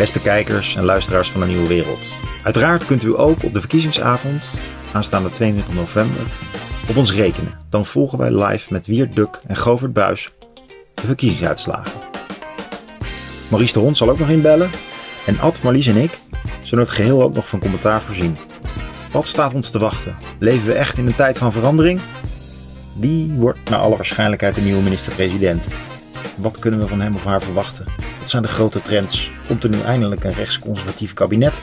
[0.00, 1.98] Beste kijkers en luisteraars van de Nieuwe Wereld.
[2.44, 4.46] Uiteraard kunt u ook op de verkiezingsavond,
[4.92, 6.20] aanstaande 22 november,
[6.88, 7.58] op ons rekenen.
[7.68, 10.30] Dan volgen wij live met Wiert Duk en Govert Buis
[10.94, 12.00] de verkiezingsuitslagen.
[13.48, 14.70] Maurice de Hond zal ook nog inbellen.
[15.26, 16.18] En Ad, Marlies en ik
[16.62, 18.36] zullen het geheel ook nog van commentaar voorzien.
[19.12, 20.16] Wat staat ons te wachten?
[20.38, 22.00] Leven we echt in een tijd van verandering?
[22.92, 25.66] Wie wordt naar alle waarschijnlijkheid de nieuwe minister-president?
[26.36, 27.86] Wat kunnen we van hem of haar verwachten?
[28.20, 29.30] Wat zijn de grote trends?
[29.46, 31.62] Komt er nu eindelijk een rechtsconservatief kabinet?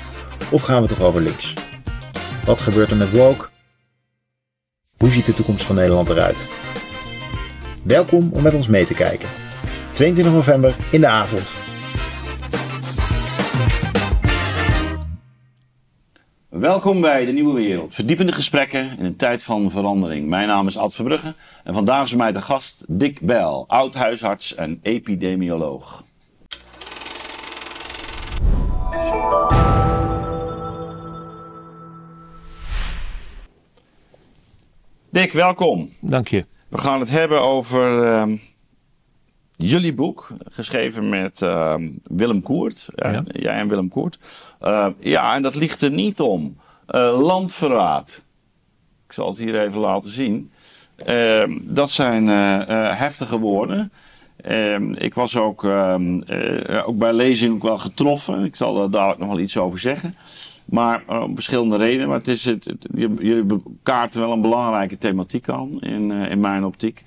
[0.52, 1.54] Of gaan we toch over links?
[2.46, 3.48] Wat gebeurt er met woke?
[4.98, 6.46] Hoe ziet de toekomst van Nederland eruit?
[7.84, 9.30] Welkom om met ons mee te kijken.
[9.94, 11.44] 22 november in de avond.
[16.50, 17.94] Welkom bij de Nieuwe Wereld.
[17.94, 20.28] Verdiepende gesprekken in een tijd van verandering.
[20.28, 23.94] Mijn naam is Ad Verbrugge en vandaag is bij mij de gast Dick Bell, oud
[23.94, 26.06] huisarts en epidemioloog.
[35.12, 35.90] Dick, welkom.
[36.00, 36.46] Dank je.
[36.70, 38.36] We gaan het hebben over ehm,
[39.56, 42.88] jullie boek, geschreven met ehm, Willem Koert.
[42.96, 43.24] Ja, Ja.
[43.28, 44.20] Jij en Willem Koert.
[44.62, 46.58] Uh, ja, en dat ligt er niet om.
[46.90, 48.26] Uh, landverraad.
[49.08, 50.52] Ik zal het hier even laten zien.
[50.96, 53.92] Ehm, dat zijn eh, eh, heftige woorden.
[54.38, 58.44] Ehm, ik was ook, ehm, eh, ook bij lezing wel getroffen.
[58.44, 60.16] Ik zal daar dadelijk nog wel iets over zeggen.
[60.66, 62.08] Maar eh, om verschillende redenen.
[62.08, 63.46] Maar het is het, jullie
[63.84, 67.04] kaarten wel een belangrijke thematiek aan in, eh, in mijn optiek.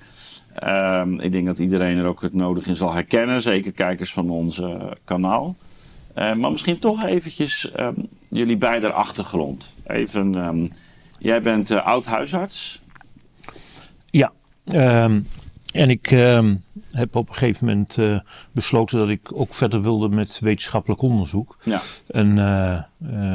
[0.53, 3.41] Ehm, ik denk dat iedereen er ook het nodig in zal herkennen.
[3.41, 4.61] Zeker kijkers van ons
[5.03, 5.55] kanaal.
[6.15, 7.71] Maar misschien toch eventjes
[8.29, 9.73] jullie beide achtergrond.
[9.83, 10.71] Even,
[11.19, 12.81] jij bent oud huisarts.
[14.05, 14.31] Ja,
[14.65, 15.19] ehm,
[15.71, 16.55] en ik ehm,
[16.91, 18.19] heb op een gegeven moment eh,
[18.51, 21.57] besloten dat ik ook verder wilde met wetenschappelijk onderzoek.
[21.63, 21.81] Ja.
[22.07, 22.73] En eh,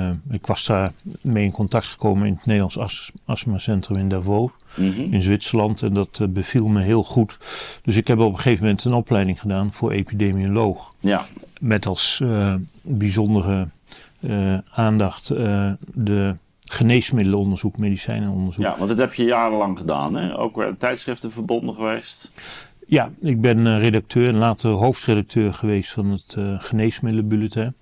[0.09, 4.51] eh, ik was daar mee in contact gekomen in het Nederlands As- astmacentrum in Davos
[4.75, 5.01] Mhm.
[5.01, 5.83] in Zwitserland.
[5.83, 7.39] En dat beviel me heel goed.
[7.83, 10.95] Dus ik heb op een gegeven moment een opleiding gedaan voor epidemioloog.
[11.01, 11.27] Ja,
[11.61, 12.23] Met als
[12.83, 13.69] bijzondere
[14.71, 15.27] aandacht
[15.95, 18.65] de geneesmiddelenonderzoek, medicijnenonderzoek.
[18.65, 20.15] ja, want dat heb je jarenlang gedaan.
[20.15, 20.39] Hè?
[20.39, 22.33] Ook bij tijdschriften verbonden geweest.
[22.87, 27.75] Ja, ik ben eh, redacteur en later hoofdredacteur geweest van het eh Geneesmiddelenbulletin.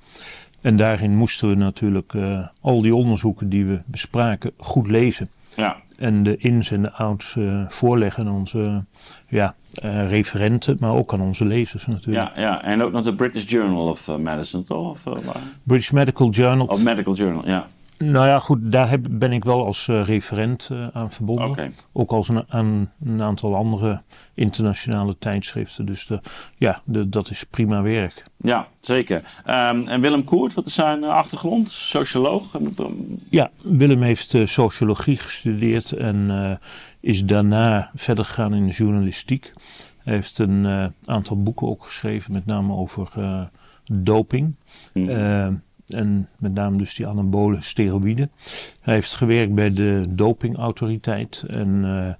[0.60, 5.28] En daarin moesten we natuurlijk eh, al die onderzoeken die we bespraken goed lezen.
[5.56, 8.84] Ja, En de ins en de outs eh, voorleggen aan onze
[9.28, 12.36] ja, eh, referenten, maar ook aan onze lezers natuurlijk.
[12.36, 14.90] ja, ja, en ook nog de British Journal of eh, Medicine, toch?
[14.90, 15.34] Of, eh?
[15.62, 16.66] British Medical Journal.
[16.66, 17.66] of Medical Journal, ja.
[18.10, 21.74] Nou ja, goed, daar heb, ben ik wel als eh, referent eh, aan verbonden.
[21.92, 24.02] Ook als een, aan een aantal andere
[24.34, 25.86] internationale tijdschriften.
[25.86, 26.20] Dus de,
[26.56, 28.24] ja, de, dat is prima werk.
[28.36, 29.22] Ja, zeker.
[29.44, 31.70] Ehm, en Willem Koert, wat is zijn eh, achtergrond?
[31.70, 32.58] Socioloog?
[33.28, 36.58] Ja, Willem heeft sociologie gestudeerd en
[37.00, 39.52] is daarna verder gegaan in de journalistiek.
[39.98, 43.10] Hij heeft een aantal boeken ook geschreven, met name over
[43.92, 44.54] doping.
[44.92, 45.52] Mhm.
[45.86, 48.30] En met name dus die anabole steroïden.
[48.80, 52.14] Hij heeft gewerkt bij de dopingautoriteit en eh,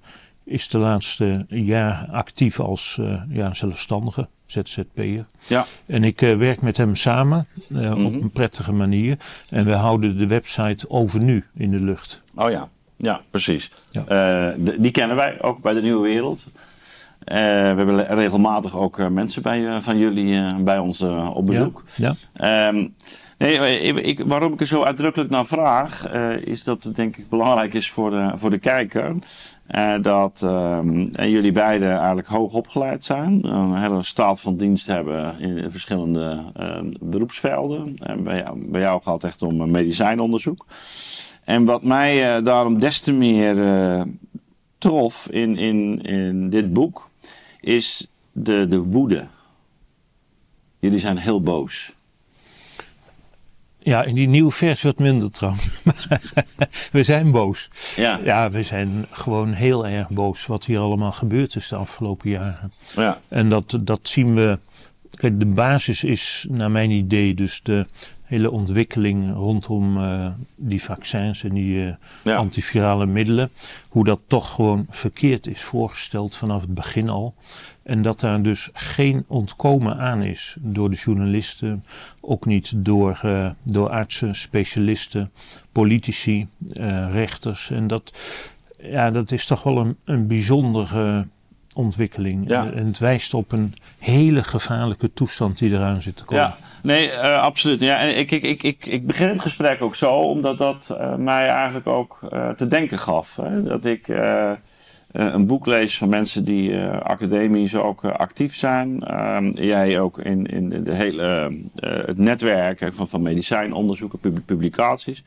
[0.53, 5.25] is de laatste jaar actief als eh, ja, zelfstandige ZZP'er.
[5.47, 8.05] Ja, En ik eh, werk met hem samen op Mhm.
[8.05, 9.17] een prettige manier.
[9.49, 12.21] En we houden de website Over Nu in de lucht.
[12.35, 12.69] oh ja.
[12.97, 13.71] Ja, precies.
[13.91, 14.53] Ja.
[14.77, 16.47] Die kennen wij ook bij de Nieuwe Wereld.
[17.25, 21.01] We hebben regelmatig ook mensen bij, van jullie bij ons
[21.33, 21.83] op bezoek.
[21.95, 22.87] Ja, Ehm,
[23.37, 27.17] nee, ik, ik- waarom ik er zo uitdrukkelijk naar vraag, eh, is dat het denk
[27.17, 29.15] ik belangrijk is voor de, voor de kijker.
[29.67, 33.45] eh, dat ehm, jullie beiden eigenlijk hoog opgeleid zijn.
[33.47, 37.95] Een hele staat van dienst hebben in verschillende ehm, beroepsvelden.
[37.99, 40.65] En bij, jou, gaat het echt om eh, medicijnonderzoek.
[41.43, 44.01] En wat mij eh, daarom des te meer eh,
[44.77, 47.09] trof in, in, in dit boek,
[47.61, 49.27] is de, de woede.
[50.79, 51.93] Jullie zijn heel boos.
[53.85, 55.67] Ja, in die nieuwe versie wat minder trouwens.
[56.91, 57.69] we zijn boos.
[57.95, 62.29] Ja, Ja, we zijn gewoon heel erg boos wat hier allemaal gebeurd is de afgelopen
[62.29, 62.71] jaren.
[62.95, 64.59] ja, En dat, dat zien we.
[65.09, 67.85] Kijk, de basis is, naar mijn idee, dus de
[68.23, 71.93] hele ontwikkeling rondom eh, die vaccins en die eh,
[72.23, 72.35] ja.
[72.35, 73.51] antivirale middelen.
[73.89, 77.35] Hoe dat toch gewoon verkeerd is voorgesteld vanaf het begin al.
[77.85, 81.85] En dat daar dus geen ontkomen aan is door de journalisten,
[82.21, 85.31] ook niet door, eh, door artsen, specialisten,
[85.71, 87.69] politici, eh, rechters.
[87.69, 88.17] En dat,
[88.81, 91.27] ja, dat is toch wel een, een bijzondere
[91.75, 92.49] ontwikkeling.
[92.49, 92.71] Ja.
[92.71, 96.43] En het wijst op een hele gevaarlijke toestand die eraan zit te komen.
[96.43, 97.79] Ja, nee, eh, absoluut.
[97.79, 101.47] Ja, en ik, ik, ik, ik, ik begin het gesprek ook zo, omdat dat mij
[101.47, 102.19] eigenlijk ook
[102.57, 103.35] te denken gaf.
[103.35, 103.63] Hè?
[103.63, 104.07] Dat ik
[105.21, 109.03] een boek lees van mensen die eh, academisch ook eh, actief zijn.
[109.03, 115.23] Ehm, jij ook in, in de, hele, eh, het netwerk van, van medicijnonderzoeken, pub- publicaties.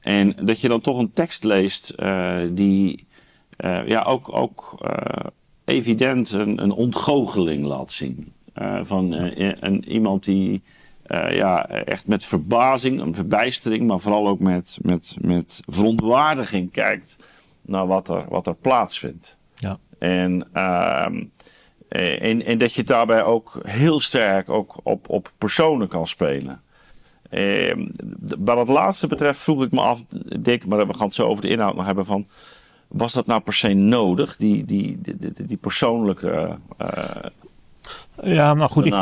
[0.00, 3.06] En dat je dan toch een tekst leest eh, die
[3.56, 5.26] eh, ja, ook, ook eh,
[5.64, 8.32] evident een, een ontgoocheling laat zien.
[8.52, 10.62] Eh, van eh, een, iemand die
[11.02, 17.16] eh, ja, echt met verbazing, een verbijstering, maar vooral ook met, met, met verontwaardiging kijkt
[17.68, 19.38] naar wat er, wat er plaatsvindt.
[19.54, 19.78] Ja.
[19.98, 21.24] En, ehm,
[21.88, 26.62] eh, en, en dat je daarbij ook heel sterk ook op, op personen kan spelen.
[27.30, 30.02] D- wat het laatste betreft vroeg ik me af,
[30.40, 32.26] Dick, maar we gaan het zo over de inhoud nog hebben van...
[32.88, 37.16] Was dat nou per se nodig, die, die, die, die, die persoonlijke eh,
[38.22, 38.92] Ja, nou goed, ik,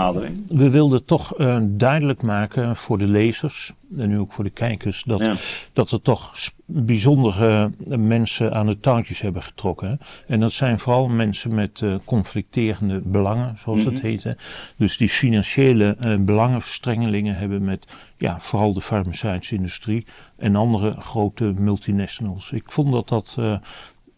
[0.49, 5.03] we wilden toch eh, duidelijk maken voor de lezers en nu ook voor de kijkers
[5.07, 5.35] dat, Ja.
[5.73, 6.33] dat er toch
[6.65, 9.89] bijzondere mensen aan de touwtjes hebben getrokken.
[9.89, 9.95] hè.
[10.35, 13.91] En dat zijn vooral mensen met eh, conflicterende belangen, zoals Mhm.
[13.91, 14.23] dat heet.
[14.23, 14.33] hè.
[14.77, 17.87] Dus die financiële eh, belangenverstrengelingen hebben met
[18.19, 20.05] ja, vooral de farmaceutische industrie
[20.37, 22.53] en andere grote multinationals.
[22.53, 23.37] Ik vond dat dat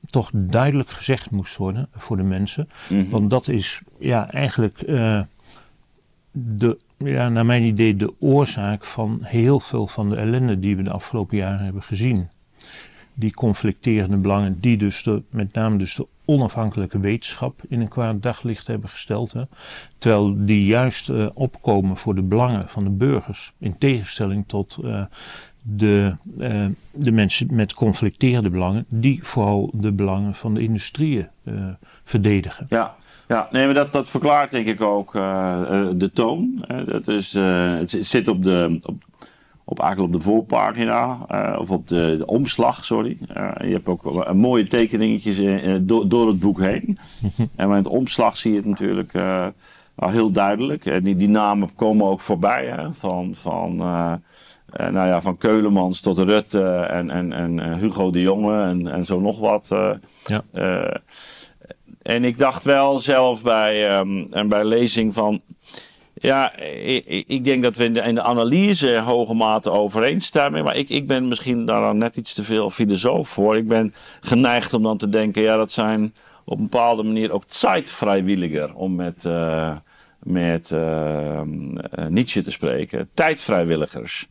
[0.06, 2.68] toch duidelijk gezegd moest worden voor de mensen.
[2.88, 3.08] Mhm.
[3.08, 5.20] Want dat is ja, eigenlijk eh,
[6.32, 10.82] de, ja, naar mijn idee de oorzaak van heel veel van de ellende die we
[10.82, 12.28] de afgelopen jaren hebben gezien.
[13.14, 18.22] Die conflicterende belangen, die dus de, met name dus de onafhankelijke wetenschap in een kwaad
[18.22, 19.32] daglicht hebben gesteld.
[19.32, 19.42] Hè.
[19.98, 23.52] Terwijl die juist eh, opkomen voor de belangen van de burgers.
[23.58, 25.04] In tegenstelling tot eh,
[25.76, 31.54] de, eh, de mensen met conflicterende belangen, die vooral de belangen van de industrieën eh,
[32.04, 32.66] verdedigen.
[32.68, 32.94] Ja,
[33.28, 33.48] ja.
[33.50, 36.64] Nee, maar dat, dat verklaart denk ik ook eh, de toon.
[36.84, 39.02] Dat is, het zi- zit op de, op,
[39.64, 41.18] op, eigenlijk op de voorpagina,
[41.58, 43.18] of op de, de omslag, sorry.
[43.60, 45.40] Je hebt ook mooie tekeningetjes
[45.82, 46.98] door, door het boek heen.
[47.56, 49.12] en met het omslag zie je het natuurlijk
[49.94, 50.86] wel heel duidelijk.
[50.86, 53.34] En die, die namen komen ook voorbij, hè, van...
[53.34, 53.82] van
[54.76, 59.04] nou ja, van Keulemans tot Rutte en, en, en eh, Hugo de Jonge en, en
[59.04, 59.68] zo nog wat.
[59.70, 59.90] eh,
[60.24, 60.42] Ja.
[60.52, 60.94] eh,
[62.02, 65.40] en ik dacht wel zelf bij, ehm, en bij lezing van.
[66.14, 70.64] Ja, ik, ik- denk dat we in de, in de analyse in hoge mate overeenstemmen.
[70.64, 73.56] Maar ik, ik ben misschien daar dan net iets te veel filosoof voor.
[73.56, 76.14] Ik ben geneigd om dan te denken: ja, dat zijn
[76.44, 78.74] op een bepaalde manier ook zeitvrijwilliger.
[78.74, 79.76] Om met, eh,
[80.22, 81.46] met eh, eh,
[82.08, 83.08] Nietzsche te spreken.
[83.14, 84.28] Tijdvrijwilligers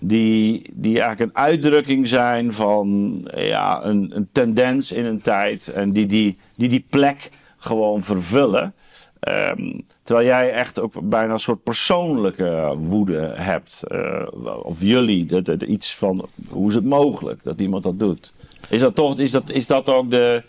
[0.00, 5.92] die, die eigenlijk een uitdrukking zijn van ja, een, een tendens in een tijd en
[5.92, 8.74] die die, die, die plek gewoon vervullen.
[9.20, 13.82] Ehm, terwijl jij echt ook bijna een soort persoonlijke woede hebt.
[13.82, 14.26] eh,
[14.62, 18.32] of jullie, dat, iets van hoe is het mogelijk dat iemand dat doet?
[18.68, 20.42] Is dat toch is dat, is dat ook de,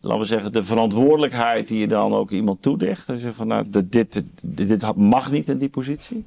[0.00, 3.06] laten we zeggen, de verantwoordelijkheid die je dan ook iemand toedicht?
[3.06, 6.24] Dat je van, nou, dit, dit, dit, dit mag niet in die positie?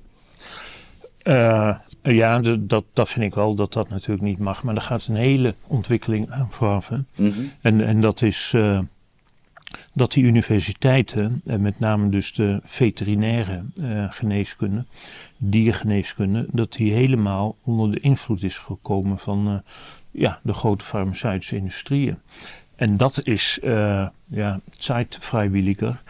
[1.23, 1.75] Eh,
[2.15, 4.63] ja, de- dat, dat vind ik wel dat dat natuurlijk niet mag.
[4.63, 6.91] Maar er gaat een hele ontwikkeling aan vooraf.
[7.15, 7.31] Mhm.
[7.61, 8.79] En, en dat is eh,
[9.93, 14.85] dat die universiteiten, en met name dus de veterinaire eh, geneeskunde,
[15.37, 19.55] diergeneeskunde, dat die helemaal onder de invloed is gekomen van eh,
[20.11, 22.17] ja, de grote farmaceutische industrieën.
[22.75, 23.59] En dat is,
[24.25, 26.01] ja, zeitvrijwilliger.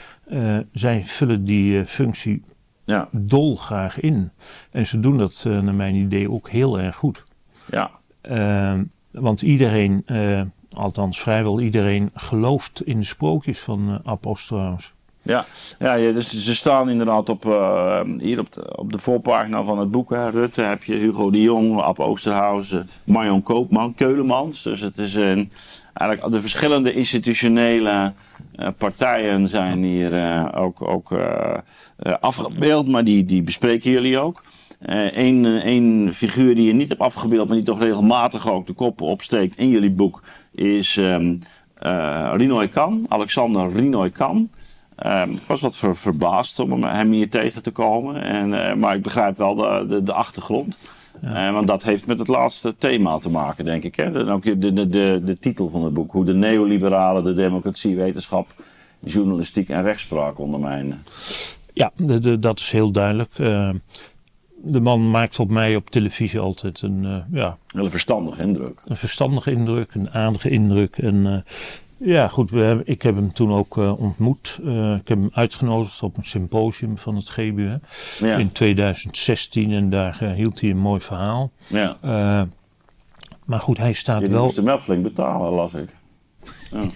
[0.72, 2.44] Zij vullen die functie
[2.88, 4.32] Ja, dolgraag in.
[4.72, 7.24] En ze doen dat eh, naar mijn idee ook heel erg goed.
[7.65, 7.91] ja.
[8.22, 8.74] Eh,
[9.12, 10.41] want iedereen, eh,
[10.72, 14.94] althans vrijwel iedereen, gelooft in de sprookjes van Osterhaus.
[15.22, 15.46] Ja,
[15.79, 17.44] ja dus ze staan inderdaad op,
[18.17, 20.10] hier op de, op de voorpagina van het boek.
[20.10, 20.29] Hè.
[20.29, 24.63] Rutte heb je Hugo de Jong, Ab Oosterhuis, eh, Marion Koopman, Keulemans.
[24.63, 25.51] Dus het is een,
[25.94, 28.13] eigenlijk de verschillende institutionele
[28.77, 31.58] partijen zijn hier eh, ook, ook eh,
[31.98, 34.44] eh, afgebeeld, maar die, die bespreken jullie ook.
[34.79, 39.58] Eén figuur die je niet hebt afgebeeld, maar die toch regelmatig ook de kop opsteekt
[39.58, 40.98] in jullie boek, is
[41.79, 44.50] eh, Rinoy Kan, Alexander Rinoy Kan.
[44.96, 48.22] Ehm, ik was wat ver- verbaasd om hem hier tegen te komen.
[48.22, 50.77] En, eh, maar ik begrijp wel de, de achtergrond.
[51.22, 53.96] Eh, want dat heeft met het laatste thema te maken, denk ik.
[53.96, 54.04] Hè?
[54.04, 56.12] En ook de, de, de, de titel van het boek.
[56.12, 58.48] Hoe de neoliberalen de democratie, wetenschap,
[59.00, 61.04] journalistiek en rechtspraak ondermijnen.
[61.74, 63.40] Ja, de, de, dat is heel duidelijk.
[63.40, 63.70] Eh,
[64.64, 68.82] de man maakt op mij op televisie altijd een, eh, ja, Een verstandige indruk.
[68.86, 70.98] een verstandige indruk, een aardige indruk.
[70.98, 71.44] En
[71.98, 72.50] Ja, goed.
[72.50, 74.60] We ik heb hem toen ook uh, ontmoet.
[74.63, 77.80] Uh, ik heb hem uitgenodigd op een symposium van het GBU
[78.20, 78.38] ja.
[78.38, 81.51] in 2016 en daar uh, hield hij een mooi verhaal.
[81.68, 81.98] Ja.
[83.46, 84.44] maar goed, hij staat Je wel.
[84.44, 85.89] moest hem wel flink betalen, las ik.
[86.72, 86.84] Ja.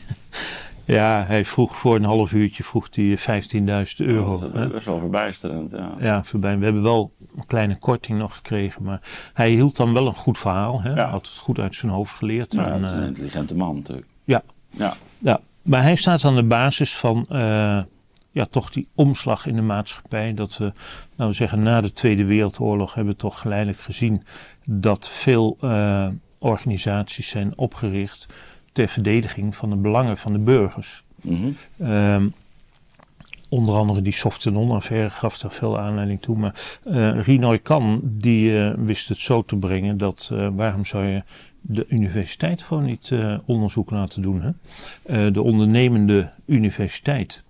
[0.86, 4.52] Ja, hij vroeg voor een half uurtje vroeg hij 15.000 euro.
[4.54, 5.72] dat is wel verbijsterend.
[5.72, 6.58] Ja, ja voorbij.
[6.58, 9.02] we hebben wel een kleine korting nog gekregen, maar
[9.34, 10.82] hij hield dan wel een goed verhaal.
[10.82, 10.94] Hè?
[10.94, 11.10] Ja.
[11.10, 12.54] Had het goed uit zijn hoofd geleerd.
[12.54, 14.08] ja en, is een eh, intelligente man natuurlijk.
[14.24, 17.80] ja, Ja, ja, maar hij staat aan de basis van eh,
[18.32, 20.34] ja, toch die omslag in de maatschappij.
[20.34, 20.72] Dat we,
[21.16, 24.24] nou we zeggen, na de Tweede Wereldoorlog hebben we toch geleidelijk gezien
[24.66, 26.08] dat veel eh,
[26.40, 28.28] organisaties zijn opgericht
[28.72, 31.04] ter verdediging van de belangen van de burgers.
[31.22, 31.50] Mhm.
[31.80, 32.28] Ehm,
[33.50, 36.38] onder andere die Softenon-affaire gaf daar veel aanleiding toe.
[36.38, 36.56] Maar
[37.22, 41.24] Rinoy Kan, die wist het zo te brengen dat waarom zou je
[41.62, 44.42] de universiteit gewoon niet eh, onderzoek laten doen?
[44.42, 44.52] Hè?
[45.04, 47.42] Eh, de ondernemende universiteit.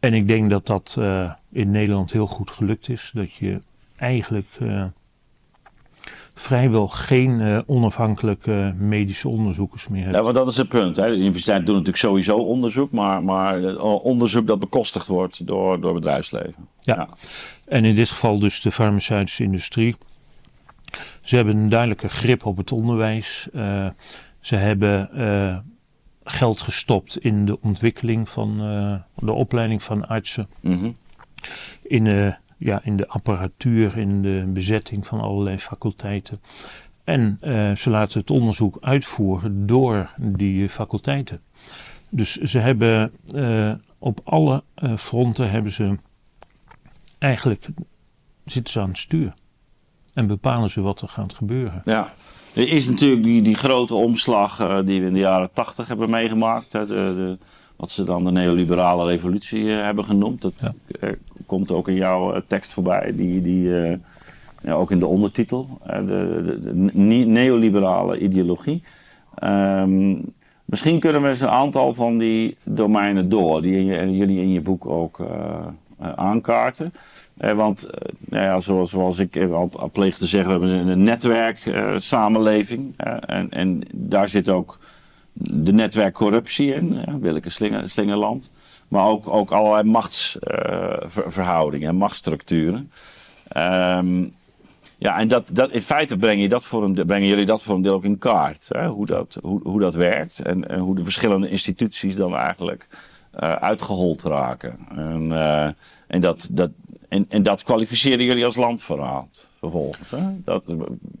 [0.00, 3.10] En ik denk dat dat eh, in Nederland heel goed gelukt is.
[3.14, 3.60] Dat je
[3.96, 4.46] eigenlijk
[6.34, 10.16] vrijwel geen onafhankelijke medische onderzoekers meer hebt.
[10.16, 10.96] Ja, want dat is het punt.
[10.96, 11.08] Hè.
[11.08, 16.68] De universiteiten doen natuurlijk sowieso onderzoek, maar, maar onderzoek dat bekostigd wordt door, door bedrijfsleven.
[16.80, 17.08] Ja.
[17.64, 19.96] En in dit geval dus de farmaceutische industrie.
[21.24, 23.48] Ze hebben een duidelijke grip op het onderwijs.
[23.52, 23.86] Eh,
[24.40, 25.58] ze hebben eh,
[26.24, 30.48] geld gestopt in de ontwikkeling van eh, de opleiding van artsen.
[30.60, 30.90] Mhm.
[31.82, 36.40] In, de ja, in de apparatuur, in de bezetting van allerlei faculteiten.
[37.04, 37.38] En
[37.76, 41.40] ze laten het onderzoek uitvoeren door die faculteiten.
[42.08, 43.12] Dus ze hebben
[43.98, 44.62] op alle
[44.96, 45.98] fronten hebben ze
[47.18, 47.66] eigenlijk
[48.44, 49.32] zitten ze aan het stuur.
[50.14, 51.82] En bepalen ze wat er gaat gebeuren.
[51.84, 52.12] Ja.
[52.54, 56.10] Er is natuurlijk die, die grote omslag eh, die we in de jaren tachtig hebben
[56.10, 56.72] meegemaakt.
[56.72, 57.38] Hè, de, de,
[57.76, 60.42] wat ze dan de neoliberale revolutie eh, hebben genoemd.
[60.42, 61.14] Dat Ja.
[61.46, 63.12] komt ook in jouw eh, tekst voorbij.
[63.16, 63.68] Die, die,
[64.62, 65.78] ja, ook in de ondertitel.
[65.86, 66.04] de,
[66.44, 68.82] de, de ne- neoliberale ideologie.
[69.34, 70.16] Ehm,
[70.64, 73.62] misschien kunnen we eens een aantal van die domeinen door.
[73.62, 75.20] Die in je- jullie in je boek ook
[76.16, 76.92] aankaarten.
[77.36, 80.88] Eh, want eh, nou ja, zoals, zoals ik eh, al, pleeg te zeggen, we hebben
[80.88, 82.02] een netwerksamenleving.
[82.02, 82.94] samenleving
[83.26, 84.78] en, en daar zit ook
[85.34, 88.50] de netwerkcorruptie in, uh, Willeke Slinger, Slingerland.
[88.88, 92.90] Maar ook, ook allerlei machtsverhoudingen en machtsstructuren.
[93.48, 94.24] Ehm,
[94.98, 97.82] ja, en dat, dat, in feite je dat voor een, brengen jullie dat voor een
[97.82, 98.66] deel ook in kaart.
[98.68, 98.88] Hè?
[98.88, 102.88] Hoe, dat, hoe, hoe dat werkt en, en hoe de verschillende instituties dan eigenlijk
[103.30, 104.78] eh, uitgehold raken.
[104.96, 105.32] En,
[106.06, 106.70] en, dat, dat,
[107.08, 110.10] en, en dat kwalificeren jullie als landverraad vervolgens.
[110.10, 110.22] Hè?
[110.44, 110.62] Dat,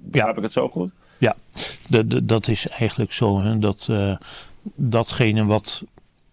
[0.00, 0.90] begrijp ik het zo goed?
[1.18, 1.36] Ja,
[1.88, 3.40] de, de- dat is eigenlijk zo.
[3.40, 4.16] Hè, dat eh,
[4.74, 5.82] datgene wat,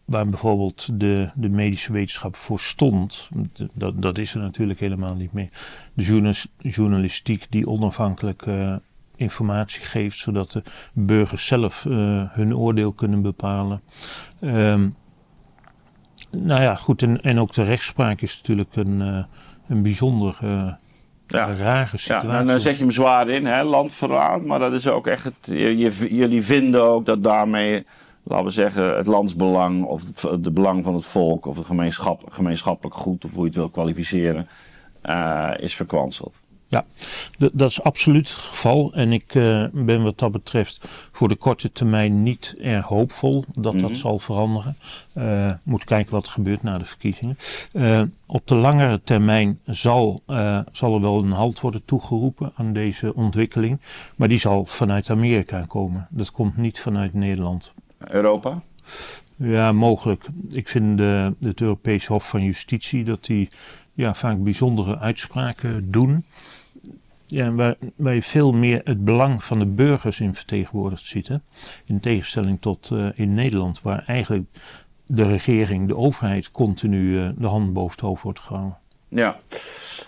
[0.05, 3.29] waar bijvoorbeeld de, de medische wetenschap voor stond,
[3.73, 5.49] dat, dat is er natuurlijk helemaal niet meer.
[5.93, 8.75] De journalis- journalistiek die onafhankelijk eh,
[9.15, 13.81] informatie geeft, zodat de burgers zelf eh, hun oordeel kunnen bepalen.
[14.39, 14.89] Ehm,
[16.31, 19.23] nou ja, goed, en, en ook de rechtspraak is natuurlijk een, eh,
[19.67, 20.71] een bijzonder eh,
[21.27, 21.53] Ja.
[21.55, 22.29] rare Ja, situatie.
[22.29, 24.43] en dan zet je hem zwaar in, hè, landverraad.
[24.45, 25.35] Maar dat is ook echt het.
[25.41, 27.85] je- je- jullie vinden ook dat daarmee,
[28.23, 32.23] laten we zeggen, het landsbelang of het, het belang van het volk of het gemeenschap,
[32.31, 34.47] gemeenschappelijk goed, of hoe je het wil kwalificeren,
[35.01, 36.39] eh, is verkwanseld.
[36.71, 36.85] Ja,
[37.37, 38.93] dat is absoluut het geval.
[38.93, 43.73] En ik eh, ben wat dat betreft voor de korte termijn niet erg hoopvol dat
[43.73, 43.81] Mhm.
[43.81, 44.75] dat zal veranderen.
[45.13, 47.37] Eh moet kijken wat er gebeurt na de verkiezingen.
[47.73, 50.21] Eh, op de langere termijn zal,
[50.71, 53.79] zal er wel een halt worden toegeroepen aan deze ontwikkeling.
[54.15, 56.07] Maar die zal vanuit Amerika komen.
[56.09, 57.73] Dat komt niet vanuit Nederland.
[57.97, 58.61] Europa?
[59.35, 60.25] Ja, mogelijk.
[60.49, 63.49] Ik vind de, het Europese Hof van Justitie dat die
[63.93, 66.25] ja, vaak bijzondere uitspraken doen.
[67.31, 71.27] Ja, waar, waar je veel meer het belang van de burgers in vertegenwoordigd ziet.
[71.27, 71.35] Hè?
[71.85, 74.45] In tegenstelling tot eh, in Nederland, waar eigenlijk
[75.05, 78.77] de regering, de overheid, continu eh, de hand boven het hoofd wordt gehouden.
[79.07, 79.35] Ja.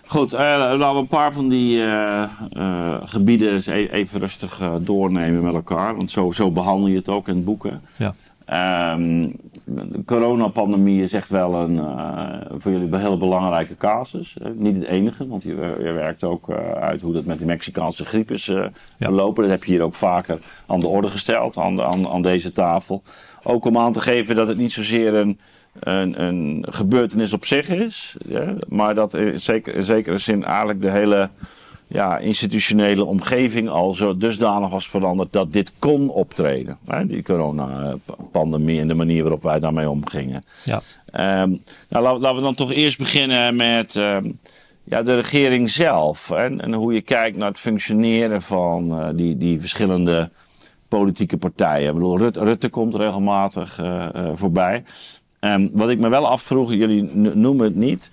[0.06, 1.84] Goed, eh, laten we een paar van die
[3.04, 5.96] gebieden eens e- even rustig doornemen met elkaar.
[5.96, 7.64] Want zo, zo behandel je het ook in het boek.
[7.64, 7.74] hè.
[7.96, 8.14] Ja.
[8.46, 9.30] Ehm,
[9.66, 14.38] de coronapandemie is echt wel een eh, voor jullie een hele belangrijke casus.
[14.38, 17.46] Eh, niet het enige, want je, je werkt ook eh, uit hoe dat met de
[17.46, 18.52] Mexicaanse griep is
[19.00, 19.44] verlopen.
[19.44, 22.52] Dat heb je hier ook vaker aan de orde gesteld, aan, de, aan, aan deze
[22.52, 23.04] tafel.
[23.44, 25.40] Ook om aan te geven dat het niet zozeer een,
[25.80, 28.18] een, een gebeurtenis op zich is,
[28.68, 31.30] maar dat in, zeker, in zekere zin eigenlijk de hele
[31.88, 36.78] ja, institutionele omgeving al zo dusdanig was veranderd dat dit kon optreden.
[36.86, 37.06] Hè?
[37.06, 40.46] Die coronapandemie en de manier waarop wij daarmee omgingen.
[40.64, 40.82] Ja.
[41.06, 41.56] Ehm,
[41.90, 44.30] nou, laten, we dan toch eerst beginnen met ehm,
[44.84, 46.32] ja, de regering zelf.
[46.32, 50.30] En, en hoe je kijkt naar het functioneren van eh, die, die verschillende
[50.88, 51.88] politieke partijen.
[51.88, 54.84] Ik bedoel, Rutte, Rutte komt regelmatig eh, eh, voorbij.
[55.40, 58.12] Ehm, wat ik me wel afvroeg, jullie noemen het niet,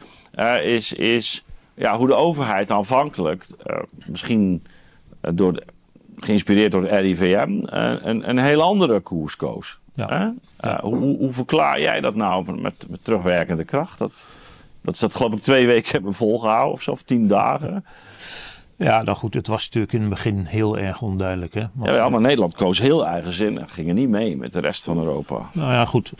[0.62, 4.62] is, is ja, hoe de overheid aanvankelijk, eh, misschien
[5.20, 5.64] eh, door de-
[6.16, 9.78] geïnspireerd door de RIVM, eh, een, een heel andere koers koos.
[9.94, 10.34] Ja.
[10.82, 13.98] Hoe, hoe- verklaar jij dat nou met, met terugwerkende kracht?
[13.98, 14.24] Dat,
[14.82, 17.84] dat ze dat geloof ik twee weken hebben volgehouden of zo, of tien dagen.
[18.84, 21.54] Ja, nou goed, het was natuurlijk in het begin heel erg onduidelijk.
[21.54, 21.64] Hè?
[21.72, 24.98] Want- Ja, ja, maar Nederland koos heel eigenzinnig, gingen niet mee met de rest van
[24.98, 25.50] Europa.
[25.52, 26.12] Nou ja, goed.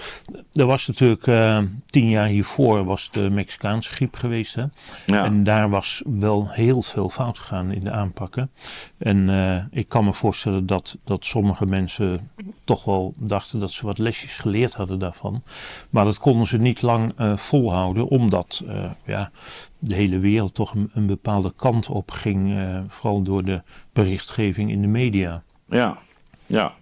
[0.52, 4.55] Er was natuurlijk eh, tien jaar hiervoor was de Mexicaanse griep geweest.
[4.55, 4.64] Hè?
[5.07, 5.25] Ja.
[5.25, 8.50] En daar was wel heel veel fout gegaan in de aanpakken.
[8.99, 12.31] En eh, ik kan me voorstellen dat, dat sommige mensen
[12.71, 15.43] toch wel dachten dat ze wat lesjes geleerd hadden daarvan.
[15.91, 19.31] Maar dat konden ze niet lang eh, volhouden, omdat eh, ja,
[19.79, 22.57] de hele wereld toch een, een bepaalde kant op ging.
[22.59, 23.62] eh, vooral door de
[23.93, 25.43] berichtgeving in de media.
[25.69, 25.99] Ja,
[26.47, 26.73] ja.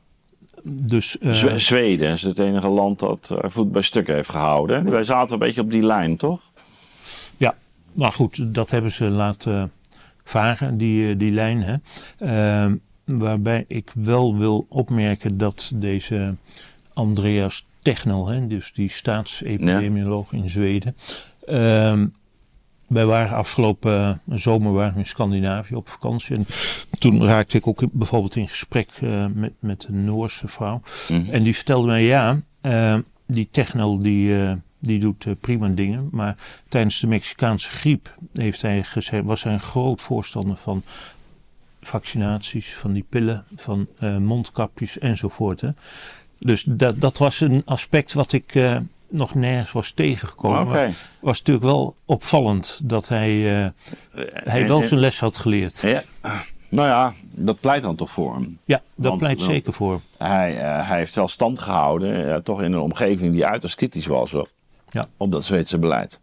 [0.63, 4.91] Dus, Zwe- Zweden is het enige land dat voet bij stuk heeft gehouden.
[4.91, 6.41] Wij zaten een beetje op die lijn, toch?
[7.37, 7.55] Ja,
[7.93, 9.73] nou goed, dat hebben ze laten
[10.25, 11.63] varen, die, die lijn.
[11.63, 11.77] Hè.
[13.09, 16.35] Ehm, waarbij ik wel wil opmerken dat deze
[16.93, 20.97] Andreas Technel, hè, dus die staatsepidemioloog in Zweden.
[21.47, 22.07] ehm,
[22.89, 26.37] wij waren afgelopen zomer waren we in Scandinavië op vakantie.
[26.37, 26.47] En
[26.99, 30.81] toen raakte ik ook bijvoorbeeld in gesprek eh, met, met een Noorse vrouw.
[31.09, 31.31] Mhm.
[31.31, 36.09] En die vertelde mij, ja, eh, die Technel die, eh, die doet eh, prima dingen.
[36.11, 36.37] Maar
[36.69, 40.83] tijdens de Mexicaanse griep heeft hij gezegd, was hij een groot voorstander van
[41.81, 45.61] vaccinaties, van die pillen, van eh, mondkapjes enzovoort.
[45.61, 45.71] Hè.
[46.39, 48.77] Dus dat, dat was een aspect wat ik eh,
[49.11, 50.67] nog nergens was tegengekomen.
[50.67, 53.71] Maar was natuurlijk wel opvallend dat hij, eh,
[54.33, 55.79] hij wel zijn les had geleerd.
[55.81, 56.03] Ja.
[56.71, 58.59] Nou ja, dat pleit dan toch voor hem.
[58.65, 60.01] Ja, dat Want- pleit zeker voor.
[60.19, 64.31] Hij, hij heeft wel stand gehouden, eh, toch in een omgeving die uiterst kritisch was
[64.31, 64.49] hoor,
[64.89, 65.09] Ja.
[65.17, 66.21] op dat Zweedse beleid.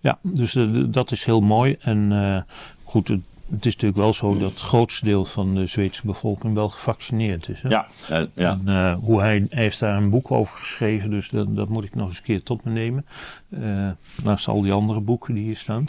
[0.00, 0.56] Ja, dus
[0.88, 1.76] dat is heel mooi.
[1.80, 2.46] En
[2.84, 6.54] goed, het, het is natuurlijk wel zo dat het grootste deel van de Zweedse bevolking
[6.54, 7.62] wel gevaccineerd is.
[7.62, 7.68] Hè?
[7.68, 8.50] Ja, eh, ja.
[8.50, 11.84] En eh, hoe hij, hij heeft daar een boek over geschreven, dus dat, dat moet
[11.84, 13.06] ik nog eens een keer tot me nemen.
[13.50, 13.88] Eh,
[14.22, 15.84] naast al die andere boeken die hier staan.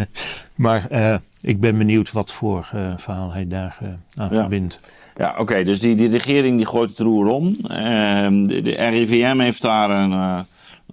[0.54, 0.88] maar
[1.40, 2.64] ik ben benieuwd wat voor
[2.96, 3.78] verhaal hij daar
[4.14, 4.38] aan Ja.
[4.38, 4.80] verbindt.
[5.16, 5.64] Ja, oké.
[5.64, 7.56] dus die, die regering die gooit het roer om.
[7.68, 10.46] Ehm, de, de RIVM heeft daar een, een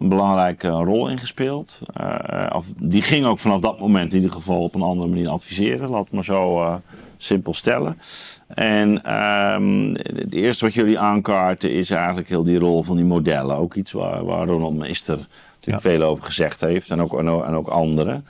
[0.10, 1.80] belangrijke rol in gespeeld.
[1.94, 5.28] Eh, of, die ging ook vanaf dat moment in ieder geval op een andere manier
[5.30, 5.90] adviseren.
[5.90, 6.76] Laat het maar zo eh,
[7.18, 8.00] simpel stellen.
[8.48, 13.58] En ehm, het eerste wat jullie aankaarten is eigenlijk heel die rol van die modellen.
[13.58, 15.92] Ook iets waar, waar Ronald Meester natuurlijk Ja.
[15.92, 16.92] veel over gezegd heeft.
[16.92, 18.26] En ook, en ook, en ook anderen.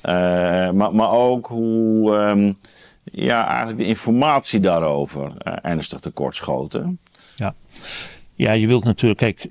[0.00, 0.12] Eh,
[0.70, 2.16] maar, maar ook hoe...
[2.16, 2.52] ehm,
[3.12, 6.98] ja, eigenlijk de informatie daarover eh, ernstig tekortschoten.
[8.34, 9.46] Ja, je wilt natuurlijk, kijk,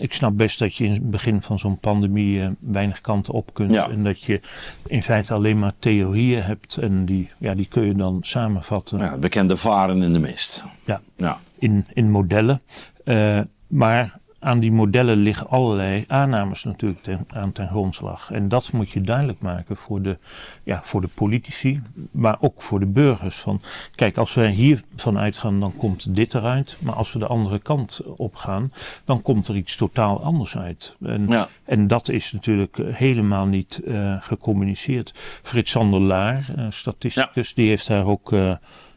[0.00, 3.54] ik snap best dat je in het begin van zo'n pandemie eh, weinig kanten op
[3.54, 3.70] kunt.
[3.70, 3.88] Ja.
[3.90, 4.40] En dat je
[4.86, 8.98] in feite alleen maar theorieën hebt en die, ja, die kun je dan samenvatten.
[8.98, 10.64] Ja, bekende varen in de mist.
[10.84, 11.00] Ja.
[11.16, 11.38] Ja.
[11.58, 12.60] in, in modellen.
[13.04, 18.30] Eh, maar aan die modellen liggen allerlei aannames natuurlijk ten, aan ten grondslag.
[18.30, 20.16] En dat moet je duidelijk maken voor de,
[20.64, 23.36] ja, voor de politici, maar ook voor de burgers.
[23.36, 23.60] Van,
[23.94, 26.78] kijk, als wij hiervan uitgaan, dan komt dit eruit.
[26.82, 28.68] Maar als we de andere kant op gaan,
[29.04, 30.96] dan komt er iets totaal anders uit.
[31.00, 31.48] En, Ja.
[31.64, 35.12] en dat is natuurlijk helemaal niet eh, gecommuniceerd.
[35.42, 38.54] Frits Sander Laar, eh, statisticus, die heeft daar ook eh,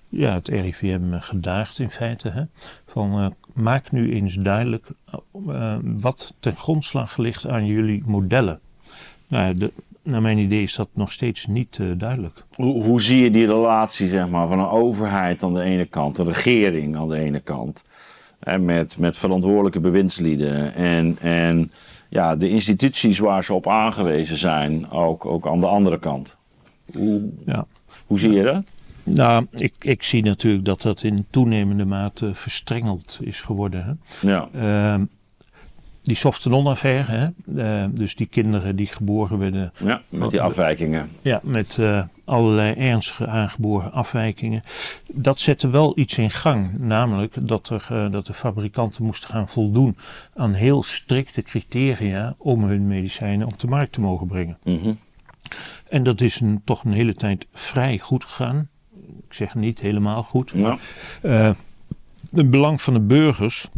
[0.10, 2.30] ja, het RIVM gedaagd in feite.
[2.30, 2.44] Hè?
[2.86, 4.88] Van, eh, maak nu eens duidelijk
[5.48, 8.60] eh, wat ten grondslag ligt aan jullie modellen.
[9.28, 9.72] Nou, de,
[10.04, 12.44] naar mijn idee is dat nog steeds niet eh, duidelijk.
[12.56, 16.18] Hoe, hoe zie je die relatie zeg maar, van een overheid aan de ene kant,
[16.18, 17.84] een regering aan de ene kant,
[18.40, 21.72] en met, met verantwoordelijke bewindslieden en, en
[22.10, 26.38] ja, de instituties waar ze op aangewezen zijn, ook, ook aan de andere kant?
[26.94, 27.66] Hoe, Ja.
[28.06, 28.64] hoe zie je dat?
[29.04, 33.86] Nou, ik, ik zie natuurlijk dat dat in toenemende mate verstrengeld is geworden.
[33.86, 34.28] Hè?
[34.30, 34.48] Ja.
[34.54, 35.06] Ehm,
[36.04, 37.28] die Softenon-affaire, hè?
[37.58, 41.10] Eh, dus die kinderen die geboren werden ja, met die afwijkingen.
[41.22, 44.62] Ja, met eh, allerlei ernstige aangeboren afwijkingen.
[45.08, 46.80] Dat zette wel iets in gang.
[46.80, 49.98] Namelijk dat, er, eh, dat de fabrikanten moesten gaan voldoen
[50.36, 54.58] aan heel strikte criteria om hun medicijnen op de markt te mogen brengen.
[54.64, 54.94] Mhm.
[55.90, 58.70] En dat is een, toch een hele tijd vrij goed gegaan.
[59.28, 60.52] Ik zeg niet helemaal goed.
[60.56, 60.78] Ja.
[61.24, 61.52] Uh,
[62.32, 63.70] het belang van de burgers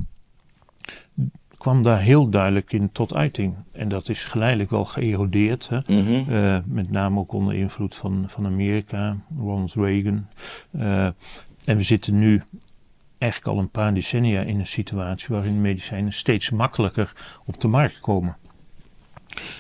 [1.58, 3.56] kwam daar heel duidelijk in tot uiting.
[3.72, 5.70] En dat is geleidelijk wel geërodeerd.
[5.70, 5.80] Hè?
[5.88, 6.32] Mhm.
[6.34, 10.28] Uh, met name ook onder invloed van, van Amerika, Ronald Reagan.
[10.72, 11.06] Uh,
[11.66, 12.44] en we zitten nu
[13.18, 17.12] eigenlijk al een paar decennia in een situatie waarin medicijnen steeds makkelijker
[17.46, 18.38] op de markt komen.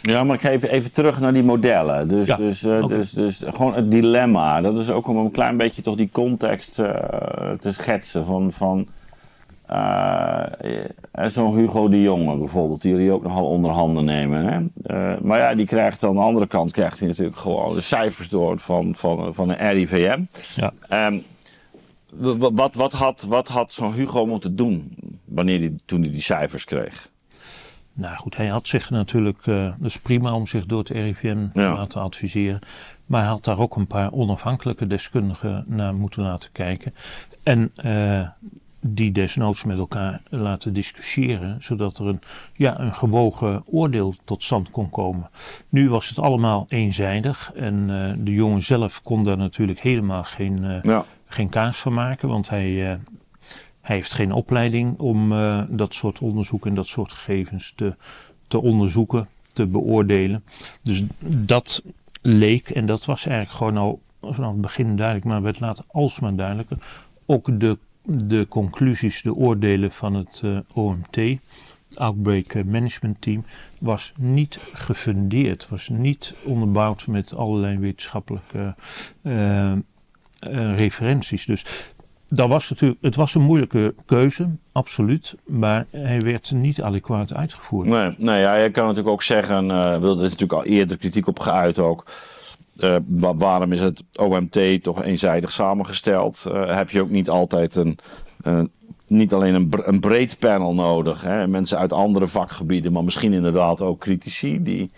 [0.01, 2.07] Ja, maar ik ga even, even terug naar die modellen.
[2.07, 2.95] Dus, Ja, dus, uh, oké.
[2.95, 4.61] dus, dus gewoon het dilemma.
[4.61, 6.87] Dat is ook om een klein beetje toch die context uh,
[7.59, 8.25] te schetsen.
[8.25, 8.87] Van, van
[9.71, 10.43] uh,
[11.27, 14.45] zo'n Hugo de Jonge bijvoorbeeld, die jullie ook nogal onder handen nemen.
[14.45, 15.15] Hè?
[15.21, 18.59] Maar ja, die krijgt aan de andere kant krijgt hij natuurlijk gewoon de cijfers door
[18.59, 20.21] van, van, van een RIVM.
[20.55, 21.07] Ja.
[21.07, 21.23] Um,
[22.53, 26.63] wat, wat had, wat had zo'n Hugo moeten doen wanneer die, toen hij die cijfers
[26.63, 27.09] kreeg?
[27.97, 31.37] Nou goed, hij had zich natuurlijk, uh, dat is prima om zich door het RIVM
[31.53, 31.73] te Ja.
[31.73, 32.59] laten adviseren.
[33.05, 36.93] Maar hij had daar ook een paar onafhankelijke deskundigen naar moeten laten kijken.
[37.43, 38.27] En uh,
[38.87, 42.21] die desnoods met elkaar laten discussiëren, zodat er een,
[42.53, 45.29] ja, een gewogen oordeel tot stand kon komen.
[45.69, 50.63] Nu was het allemaal eenzijdig en uh, de jongen zelf kon daar natuurlijk helemaal geen,
[50.63, 51.05] uh, Ja.
[51.25, 52.93] geen kaas van maken, want hij, uh,
[53.85, 57.95] hij heeft geen opleiding om uh, dat soort onderzoek en dat soort gegevens te,
[58.47, 60.43] te onderzoeken, te beoordelen.
[60.83, 61.83] Dus dat
[62.21, 66.35] leek, en dat was eigenlijk gewoon al vanaf het begin duidelijk, maar werd later alsmaar
[66.35, 66.77] duidelijker,
[67.25, 71.17] ook de de conclusies, de oordelen van het uh, OMT,
[71.93, 73.45] Outbreak Management Team,
[73.79, 78.75] was niet gefundeerd, was niet onderbouwd met allerlei wetenschappelijke
[79.21, 79.73] uh,
[80.75, 81.45] referenties.
[81.45, 81.65] Dus
[82.35, 87.87] dat was natuurlijk, het was een moeilijke keuze, absoluut, maar hij werd niet adequaat uitgevoerd.
[87.87, 91.27] Nee, nee ja, je kan natuurlijk ook zeggen, uh, er is natuurlijk al eerder kritiek
[91.27, 92.05] op geuit ook.
[92.77, 92.95] Uh,
[93.35, 96.45] waarom is het OMT toch eenzijdig samengesteld?
[96.47, 97.99] Uh, heb je ook niet altijd een,
[99.07, 101.47] niet alleen een, een, breed panel nodig, hè?
[101.47, 104.63] mensen uit andere vakgebieden, maar misschien inderdaad ook critici.
[104.63, 104.91] Die,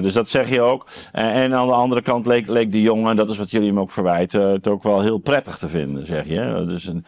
[0.00, 0.86] dus dat zeg je ook.
[1.12, 3.90] en aan de andere kant leek, leek de jongen, dat is wat jullie hem ook
[3.90, 6.64] verwijten, het ook wel heel prettig te vinden, zeg je.
[6.66, 7.04] Dus een,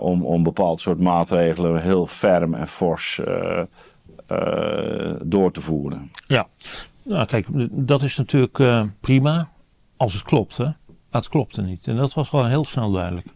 [0.00, 3.20] om, om bepaald soort maatregelen heel ferm en fors
[5.22, 6.10] door te voeren.
[6.26, 6.46] Ja.
[7.02, 9.48] Nou, kijk, dat is natuurlijk prima
[9.96, 10.64] als het klopt, hè.
[11.14, 11.86] Maar het klopte niet.
[11.86, 13.26] En dat was wel heel snel duidelijk.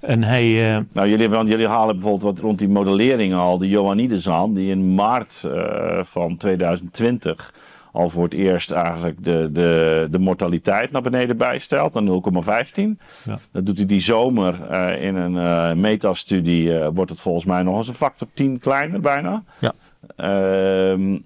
[0.00, 0.76] En hij...
[0.76, 4.54] Uh, nou, jullie, want jullie halen bijvoorbeeld wat rond die modelleringen al de Johannidus aan,
[4.54, 7.52] die in maart uh, van 2020
[7.94, 12.82] al voor het eerst eigenlijk de, de, de mortaliteit naar beneden bijstelt, naar 0,15.
[13.24, 13.38] Ja.
[13.52, 17.62] Dat doet hij die zomer uh, in een uh, metastudie, uh, wordt het volgens mij
[17.62, 19.42] nog eens een factor 10 kleiner bijna.
[19.60, 19.72] Ja.
[20.16, 21.18] Ehm,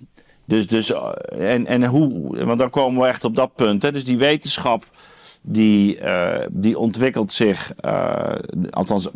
[0.44, 0.92] dus, dus
[1.29, 3.83] en, en hoe, want dan komen we echt op dat punt.
[3.83, 3.92] Hè?
[3.92, 4.85] Dus die wetenschap,
[5.40, 8.33] die, uh, die ontwikkelt zich, uh,
[8.70, 9.09] althans